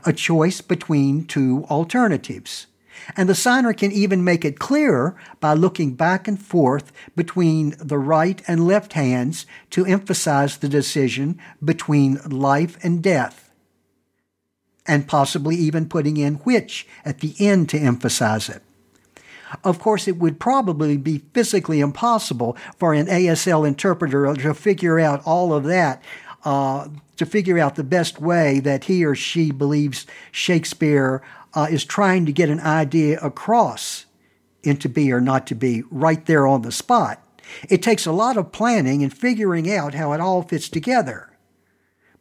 a 0.06 0.14
choice 0.14 0.62
between 0.62 1.26
two 1.26 1.66
alternatives. 1.70 2.68
And 3.18 3.28
the 3.28 3.36
signer 3.36 3.74
can 3.74 3.92
even 3.92 4.24
make 4.24 4.46
it 4.46 4.60
clearer 4.60 5.16
by 5.40 5.54
looking 5.54 5.96
back 5.96 6.28
and 6.28 6.42
forth 6.42 6.92
between 7.16 7.76
the 7.80 7.98
right 7.98 8.42
and 8.48 8.68
left 8.68 8.94
hands 8.94 9.46
to 9.72 9.86
emphasize 9.86 10.58
the 10.58 10.70
decision 10.70 11.40
between 11.64 12.20
life 12.26 12.78
and 12.84 13.04
death. 13.04 13.52
And 14.86 15.08
possibly 15.08 15.56
even 15.56 15.88
putting 15.88 16.18
in 16.18 16.36
which 16.36 16.88
at 17.06 17.20
the 17.20 17.36
end 17.40 17.70
to 17.70 17.80
emphasize 17.80 18.50
it. 18.50 18.62
Of 19.64 19.80
course, 19.80 20.08
it 20.08 20.18
would 20.18 20.40
probably 20.40 20.98
be 20.98 21.24
physically 21.34 21.80
impossible 21.80 22.58
for 22.78 22.94
an 22.94 23.08
ASL 23.08 23.68
interpreter 23.68 24.34
to 24.34 24.54
figure 24.54 25.00
out 25.00 25.22
all 25.26 25.54
of 25.54 25.66
that, 25.66 26.02
uh, 26.44 26.88
to 27.18 27.26
figure 27.26 27.60
out 27.60 27.76
the 27.76 27.84
best 27.84 28.20
way 28.20 28.60
that 28.60 28.86
he 28.86 29.06
or 29.06 29.16
she 29.16 29.52
believes 29.52 30.06
Shakespeare 30.32 31.22
uh, 31.54 31.68
is 31.70 31.86
trying 31.86 32.26
to 32.26 32.32
get 32.32 32.50
an 32.50 32.60
idea 32.60 33.20
across 33.20 34.06
into 34.64 34.90
be 34.90 35.12
or 35.12 35.22
not 35.22 35.46
to 35.48 35.56
be 35.56 35.84
right 35.92 36.26
there 36.26 36.48
on 36.48 36.62
the 36.62 36.72
spot. 36.72 37.22
It 37.70 37.84
takes 37.84 38.06
a 38.06 38.12
lot 38.12 38.38
of 38.38 38.52
planning 38.52 39.04
and 39.04 39.14
figuring 39.14 39.70
out 39.72 39.94
how 39.94 40.14
it 40.14 40.22
all 40.22 40.42
fits 40.42 40.70
together. 40.70 41.30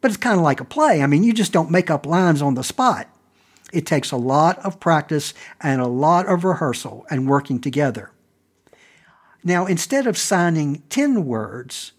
But 0.01 0.11
it's 0.11 0.17
kind 0.17 0.37
of 0.37 0.43
like 0.43 0.59
a 0.59 0.65
play. 0.65 1.01
I 1.01 1.07
mean, 1.07 1.23
you 1.23 1.33
just 1.33 1.53
don't 1.53 1.71
make 1.71 1.89
up 1.89 2.05
lines 2.05 2.41
on 2.41 2.55
the 2.55 2.63
spot. 2.63 3.07
It 3.71 3.85
takes 3.85 4.11
a 4.11 4.17
lot 4.17 4.59
of 4.59 4.79
practice 4.79 5.33
and 5.61 5.81
a 5.81 5.87
lot 5.87 6.27
of 6.27 6.43
rehearsal 6.43 7.05
and 7.09 7.27
working 7.27 7.59
together. 7.59 8.11
Now, 9.43 9.65
instead 9.65 10.05
of 10.05 10.17
signing 10.17 10.83
10 10.89 11.25
words, 11.25 11.93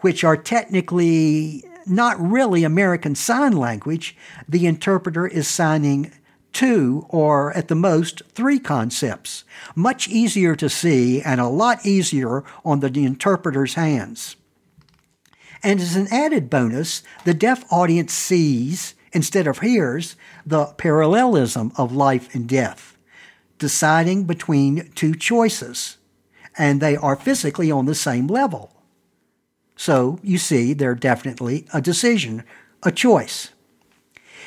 which 0.00 0.24
are 0.24 0.36
technically 0.36 1.64
not 1.86 2.20
really 2.20 2.64
American 2.64 3.14
Sign 3.14 3.52
Language, 3.52 4.16
the 4.48 4.66
interpreter 4.66 5.26
is 5.26 5.48
signing 5.48 6.12
two 6.52 7.06
or 7.08 7.52
at 7.52 7.68
the 7.68 7.74
most 7.74 8.22
three 8.32 8.58
concepts, 8.58 9.44
much 9.74 10.08
easier 10.08 10.56
to 10.56 10.68
see 10.68 11.20
and 11.22 11.40
a 11.40 11.48
lot 11.48 11.84
easier 11.84 12.44
on 12.64 12.80
the 12.80 13.04
interpreter's 13.04 13.74
hands. 13.74 14.36
And 15.62 15.80
as 15.80 15.96
an 15.96 16.08
added 16.10 16.48
bonus, 16.48 17.02
the 17.24 17.34
deaf 17.34 17.64
audience 17.72 18.12
sees, 18.12 18.94
instead 19.12 19.46
of 19.46 19.58
hears, 19.58 20.16
the 20.46 20.66
parallelism 20.66 21.72
of 21.76 21.92
life 21.92 22.34
and 22.34 22.48
death, 22.48 22.96
deciding 23.58 24.24
between 24.24 24.90
two 24.94 25.14
choices, 25.14 25.98
and 26.56 26.80
they 26.80 26.96
are 26.96 27.16
physically 27.16 27.70
on 27.70 27.86
the 27.86 27.94
same 27.94 28.26
level. 28.26 28.77
So 29.78 30.18
you 30.24 30.38
see, 30.38 30.74
they're 30.74 30.96
definitely 30.96 31.64
a 31.72 31.80
decision, 31.80 32.42
a 32.82 32.90
choice. 32.90 33.52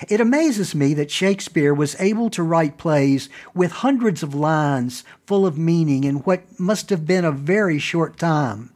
It 0.10 0.20
amazes 0.20 0.76
me 0.76 0.94
that 0.96 1.10
Shakespeare 1.10 1.74
was 1.74 1.96
able 2.00 2.30
to 2.32 2.44
write 2.44 2.78
plays 2.78 3.30
with 3.54 3.72
hundreds 3.72 4.24
of 4.24 4.36
lines 4.36 5.06
full 5.26 5.46
of 5.46 5.58
meaning 5.58 6.04
in 6.04 6.18
what 6.18 6.60
must 6.60 6.90
have 6.90 7.08
been 7.08 7.24
a 7.24 7.32
very 7.32 7.80
short 7.80 8.18
time. 8.18 8.74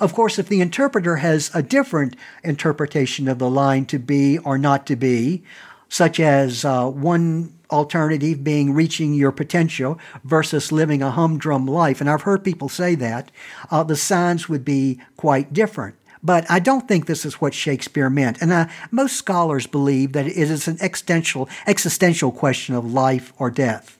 Of 0.00 0.14
course, 0.14 0.38
if 0.38 0.48
the 0.48 0.62
interpreter 0.62 1.16
has 1.16 1.50
a 1.52 1.62
different 1.62 2.16
interpretation 2.42 3.28
of 3.28 3.38
the 3.38 3.50
line 3.50 3.84
to 3.86 3.98
be 3.98 4.38
or 4.38 4.56
not 4.56 4.86
to 4.86 4.96
be, 4.96 5.44
such 5.90 6.18
as 6.18 6.64
uh, 6.64 6.88
one 6.88 7.52
alternative 7.72 8.44
being 8.44 8.74
reaching 8.74 9.14
your 9.14 9.32
potential 9.32 9.98
versus 10.24 10.70
living 10.70 11.02
a 11.02 11.10
humdrum 11.10 11.66
life, 11.66 12.00
and 12.00 12.10
I've 12.10 12.22
heard 12.22 12.44
people 12.44 12.68
say 12.68 12.94
that, 12.96 13.30
uh, 13.70 13.82
the 13.82 13.96
signs 13.96 14.48
would 14.48 14.64
be 14.64 15.00
quite 15.16 15.52
different. 15.52 15.96
But 16.22 16.48
I 16.48 16.60
don't 16.60 16.86
think 16.86 17.06
this 17.06 17.24
is 17.24 17.40
what 17.40 17.52
Shakespeare 17.52 18.08
meant. 18.08 18.40
And 18.40 18.52
uh, 18.52 18.68
most 18.92 19.16
scholars 19.16 19.66
believe 19.66 20.12
that 20.12 20.26
it 20.26 20.36
is 20.36 20.68
an 20.68 20.76
existential, 20.80 21.48
existential 21.66 22.30
question 22.30 22.76
of 22.76 22.92
life 22.92 23.32
or 23.38 23.50
death. 23.50 23.98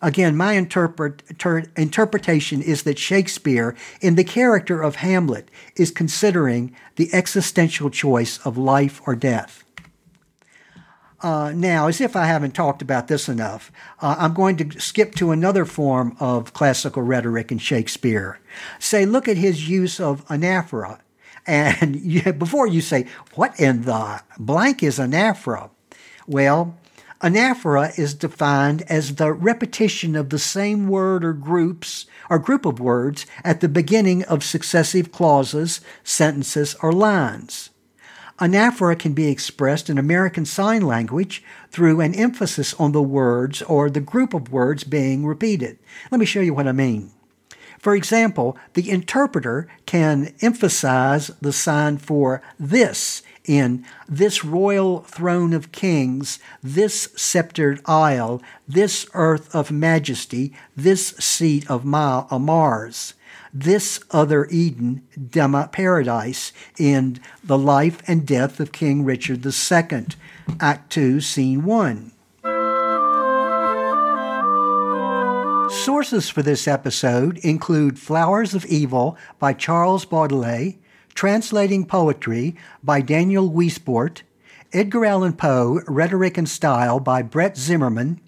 Again, 0.00 0.36
my 0.36 0.52
interpret, 0.52 1.22
ter, 1.38 1.64
interpretation 1.76 2.60
is 2.60 2.82
that 2.82 2.98
Shakespeare, 2.98 3.74
in 4.00 4.16
the 4.16 4.24
character 4.24 4.82
of 4.82 4.96
Hamlet, 4.96 5.50
is 5.76 5.90
considering 5.90 6.74
the 6.96 7.12
existential 7.14 7.90
choice 7.90 8.38
of 8.44 8.58
life 8.58 9.00
or 9.06 9.14
death. 9.14 9.63
Uh, 11.24 11.52
now, 11.56 11.86
as 11.86 12.02
if 12.02 12.16
I 12.16 12.26
haven't 12.26 12.54
talked 12.54 12.82
about 12.82 13.08
this 13.08 13.30
enough, 13.30 13.72
uh, 14.02 14.14
I'm 14.18 14.34
going 14.34 14.58
to 14.58 14.78
skip 14.78 15.14
to 15.14 15.30
another 15.30 15.64
form 15.64 16.18
of 16.20 16.52
classical 16.52 17.00
rhetoric 17.00 17.50
in 17.50 17.56
Shakespeare. 17.56 18.40
Say, 18.78 19.06
look 19.06 19.26
at 19.26 19.38
his 19.38 19.66
use 19.66 19.98
of 19.98 20.22
anaphora. 20.26 21.00
And 21.46 21.96
you, 22.02 22.30
before 22.34 22.66
you 22.66 22.82
say, 22.82 23.06
what 23.36 23.58
in 23.58 23.84
the 23.84 24.20
blank 24.38 24.82
is 24.82 24.98
anaphora? 24.98 25.70
Well, 26.26 26.76
anaphora 27.22 27.98
is 27.98 28.12
defined 28.12 28.82
as 28.82 29.14
the 29.14 29.32
repetition 29.32 30.16
of 30.16 30.28
the 30.28 30.38
same 30.38 30.88
word 30.88 31.24
or 31.24 31.32
groups 31.32 32.04
or 32.28 32.38
group 32.38 32.66
of 32.66 32.80
words 32.80 33.24
at 33.42 33.62
the 33.62 33.68
beginning 33.70 34.24
of 34.24 34.44
successive 34.44 35.10
clauses, 35.10 35.80
sentences, 36.02 36.76
or 36.82 36.92
lines. 36.92 37.70
Anaphora 38.40 38.98
can 38.98 39.12
be 39.12 39.28
expressed 39.28 39.88
in 39.88 39.96
American 39.96 40.44
Sign 40.44 40.82
Language 40.82 41.42
through 41.70 42.00
an 42.00 42.14
emphasis 42.14 42.74
on 42.74 42.90
the 42.90 43.02
words 43.02 43.62
or 43.62 43.88
the 43.88 44.00
group 44.00 44.34
of 44.34 44.50
words 44.50 44.82
being 44.82 45.24
repeated. 45.24 45.78
Let 46.10 46.18
me 46.18 46.26
show 46.26 46.40
you 46.40 46.52
what 46.52 46.66
I 46.66 46.72
mean. 46.72 47.12
For 47.78 47.94
example, 47.94 48.56
the 48.72 48.90
interpreter 48.90 49.68
can 49.86 50.34
emphasize 50.40 51.28
the 51.40 51.52
sign 51.52 51.98
for 51.98 52.42
this 52.58 53.22
in 53.44 53.84
this 54.08 54.42
royal 54.42 55.00
throne 55.00 55.52
of 55.52 55.70
kings, 55.70 56.38
this 56.62 57.10
sceptered 57.14 57.82
isle, 57.84 58.42
this 58.66 59.06
earth 59.12 59.54
of 59.54 59.70
majesty, 59.70 60.52
this 60.74 61.08
seat 61.18 61.70
of 61.70 61.84
Mars 61.84 63.14
this 63.54 64.00
other 64.10 64.46
Eden, 64.46 65.06
Dema 65.16 65.70
Paradise, 65.70 66.52
in 66.76 67.20
the 67.42 67.56
life 67.56 68.02
and 68.08 68.26
death 68.26 68.58
of 68.58 68.72
King 68.72 69.04
Richard 69.04 69.46
II, 69.46 70.06
Act 70.58 70.92
2, 70.92 71.20
Scene 71.20 71.62
1. 71.62 72.10
Sources 75.70 76.28
for 76.28 76.42
this 76.42 76.66
episode 76.66 77.38
include 77.38 77.98
Flowers 77.98 78.54
of 78.54 78.66
Evil 78.66 79.16
by 79.38 79.52
Charles 79.52 80.04
Baudelaire, 80.04 80.74
Translating 81.14 81.86
Poetry 81.86 82.56
by 82.82 83.00
Daniel 83.00 83.48
Weissbort, 83.48 84.22
Edgar 84.72 85.04
Allan 85.04 85.34
Poe, 85.34 85.80
Rhetoric 85.86 86.36
and 86.36 86.48
Style 86.48 86.98
by 86.98 87.22
Brett 87.22 87.56
Zimmerman, 87.56 88.20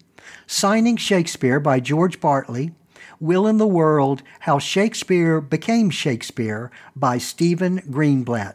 Signing 0.45 0.95
Shakespeare 0.95 1.59
by 1.59 1.81
George 1.81 2.21
Bartley, 2.21 2.71
Will 3.19 3.47
in 3.47 3.57
the 3.57 3.67
World 3.67 4.21
How 4.41 4.59
Shakespeare 4.59 5.41
Became 5.41 5.89
Shakespeare 5.89 6.71
by 6.95 7.17
Stephen 7.17 7.79
Greenblatt. 7.89 8.53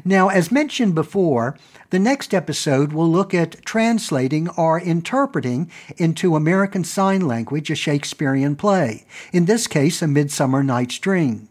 Now, 0.04 0.28
as 0.28 0.50
mentioned 0.50 0.94
before, 0.94 1.56
the 1.90 1.98
next 1.98 2.34
episode 2.34 2.92
will 2.92 3.08
look 3.08 3.32
at 3.34 3.64
translating 3.64 4.48
or 4.50 4.80
interpreting 4.80 5.70
into 5.96 6.36
American 6.36 6.84
Sign 6.84 7.26
Language 7.26 7.70
a 7.70 7.74
Shakespearean 7.74 8.56
play, 8.56 9.06
in 9.32 9.44
this 9.44 9.66
case, 9.66 10.02
A 10.02 10.06
Midsummer 10.06 10.62
Night's 10.62 10.98
Dream. 10.98 11.48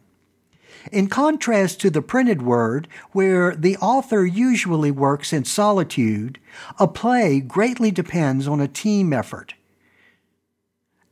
In 0.91 1.07
contrast 1.07 1.81
to 1.81 1.89
the 1.89 2.01
printed 2.01 2.41
word, 2.41 2.87
where 3.11 3.55
the 3.55 3.77
author 3.77 4.25
usually 4.25 4.91
works 4.91 5.33
in 5.33 5.45
solitude, 5.45 6.39
a 6.79 6.87
play 6.87 7.39
greatly 7.39 7.89
depends 7.89 8.47
on 8.47 8.59
a 8.59 8.67
team 8.67 9.11
effort. 9.11 9.55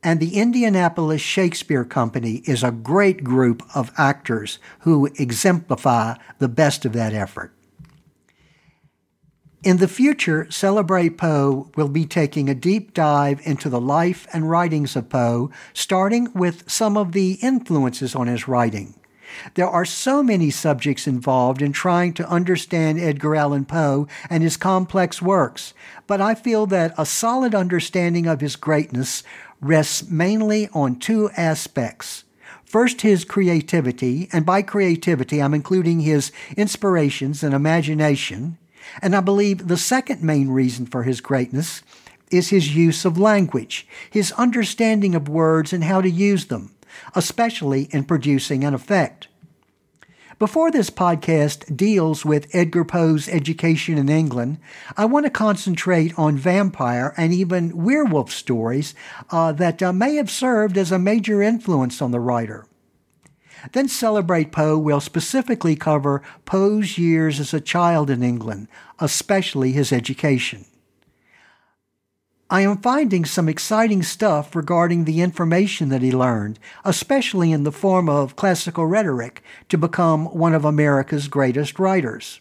And 0.02 0.20
the 0.20 0.36
Indianapolis 0.36 1.22
Shakespeare 1.22 1.84
Company 1.84 2.42
is 2.44 2.62
a 2.62 2.70
great 2.70 3.24
group 3.24 3.62
of 3.74 3.90
actors 3.96 4.58
who 4.80 5.06
exemplify 5.18 6.16
the 6.38 6.48
best 6.48 6.84
of 6.84 6.92
that 6.92 7.14
effort. 7.14 7.53
In 9.64 9.78
the 9.78 9.88
future, 9.88 10.46
Celebrate 10.50 11.16
Poe 11.16 11.70
will 11.74 11.88
be 11.88 12.04
taking 12.04 12.50
a 12.50 12.54
deep 12.54 12.92
dive 12.92 13.40
into 13.44 13.70
the 13.70 13.80
life 13.80 14.26
and 14.30 14.50
writings 14.50 14.94
of 14.94 15.08
Poe, 15.08 15.50
starting 15.72 16.30
with 16.34 16.70
some 16.70 16.98
of 16.98 17.12
the 17.12 17.38
influences 17.40 18.14
on 18.14 18.26
his 18.26 18.46
writing. 18.46 18.92
There 19.54 19.66
are 19.66 19.86
so 19.86 20.22
many 20.22 20.50
subjects 20.50 21.06
involved 21.06 21.62
in 21.62 21.72
trying 21.72 22.12
to 22.12 22.28
understand 22.28 23.00
Edgar 23.00 23.36
Allan 23.36 23.64
Poe 23.64 24.06
and 24.28 24.42
his 24.42 24.58
complex 24.58 25.22
works, 25.22 25.72
but 26.06 26.20
I 26.20 26.34
feel 26.34 26.66
that 26.66 26.92
a 26.98 27.06
solid 27.06 27.54
understanding 27.54 28.26
of 28.26 28.42
his 28.42 28.56
greatness 28.56 29.22
rests 29.62 30.10
mainly 30.10 30.68
on 30.74 30.96
two 30.96 31.30
aspects. 31.38 32.24
First, 32.66 33.00
his 33.00 33.24
creativity, 33.24 34.28
and 34.30 34.44
by 34.44 34.60
creativity, 34.60 35.40
I'm 35.40 35.54
including 35.54 36.00
his 36.00 36.32
inspirations 36.54 37.42
and 37.42 37.54
imagination. 37.54 38.58
And 39.02 39.14
I 39.14 39.20
believe 39.20 39.68
the 39.68 39.76
second 39.76 40.22
main 40.22 40.48
reason 40.48 40.86
for 40.86 41.02
his 41.02 41.20
greatness 41.20 41.82
is 42.30 42.50
his 42.50 42.74
use 42.74 43.04
of 43.04 43.18
language, 43.18 43.86
his 44.10 44.32
understanding 44.32 45.14
of 45.14 45.28
words 45.28 45.72
and 45.72 45.84
how 45.84 46.00
to 46.00 46.10
use 46.10 46.46
them, 46.46 46.74
especially 47.14 47.88
in 47.90 48.04
producing 48.04 48.64
an 48.64 48.74
effect. 48.74 49.28
Before 50.38 50.72
this 50.72 50.90
podcast 50.90 51.76
deals 51.76 52.24
with 52.24 52.52
Edgar 52.52 52.84
Poe's 52.84 53.28
education 53.28 53.98
in 53.98 54.08
England, 54.08 54.58
I 54.96 55.04
want 55.04 55.26
to 55.26 55.30
concentrate 55.30 56.18
on 56.18 56.36
vampire 56.36 57.14
and 57.16 57.32
even 57.32 57.84
werewolf 57.84 58.32
stories 58.32 58.96
uh, 59.30 59.52
that 59.52 59.80
uh, 59.80 59.92
may 59.92 60.16
have 60.16 60.30
served 60.30 60.76
as 60.76 60.90
a 60.90 60.98
major 60.98 61.40
influence 61.40 62.02
on 62.02 62.10
the 62.10 62.18
writer. 62.18 62.66
Then 63.72 63.88
Celebrate 63.88 64.52
Poe 64.52 64.78
will 64.78 65.00
specifically 65.00 65.76
cover 65.76 66.22
Poe's 66.44 66.98
years 66.98 67.40
as 67.40 67.54
a 67.54 67.60
child 67.60 68.10
in 68.10 68.22
England, 68.22 68.68
especially 68.98 69.72
his 69.72 69.92
education. 69.92 70.66
I 72.50 72.60
am 72.60 72.78
finding 72.78 73.24
some 73.24 73.48
exciting 73.48 74.02
stuff 74.02 74.54
regarding 74.54 75.04
the 75.04 75.22
information 75.22 75.88
that 75.88 76.02
he 76.02 76.12
learned, 76.12 76.58
especially 76.84 77.52
in 77.52 77.64
the 77.64 77.72
form 77.72 78.08
of 78.08 78.36
classical 78.36 78.86
rhetoric, 78.86 79.42
to 79.70 79.78
become 79.78 80.26
one 80.26 80.54
of 80.54 80.64
America's 80.64 81.26
greatest 81.26 81.78
writers. 81.78 82.40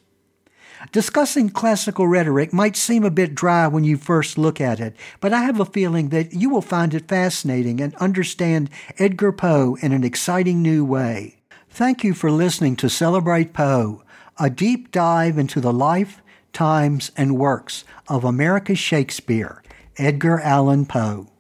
Discussing 0.92 1.50
classical 1.50 2.08
rhetoric 2.08 2.52
might 2.52 2.76
seem 2.76 3.04
a 3.04 3.12
bit 3.12 3.34
dry 3.34 3.68
when 3.68 3.84
you 3.84 3.98
first 3.98 4.38
look 4.38 4.60
at 4.60 4.80
it, 4.80 4.96
but 5.22 5.34
I 5.34 5.44
have 5.44 5.60
a 5.60 5.66
feeling 5.66 6.10
that 6.10 6.34
you 6.34 6.50
will 6.50 6.62
find 6.62 6.94
it 6.94 7.08
fascinating 7.08 7.80
and 7.80 7.96
understand 7.96 8.70
Edgar 9.00 9.32
Poe 9.32 9.78
in 9.82 9.92
an 9.92 10.04
exciting 10.04 10.62
new 10.62 10.84
way. 10.84 11.38
Thank 11.70 12.04
you 12.04 12.14
for 12.14 12.30
listening 12.30 12.76
to 12.78 12.90
Celebrate 12.90 13.54
Poe, 13.54 14.04
a 14.40 14.50
deep 14.50 14.92
dive 14.92 15.38
into 15.38 15.62
the 15.62 15.74
life, 15.74 16.22
times, 16.52 17.12
and 17.18 17.38
works 17.38 17.84
of 18.08 18.24
America's 18.24 18.80
Shakespeare, 18.80 19.64
Edgar 19.98 20.40
Allan 20.42 20.86
Poe. 20.86 21.33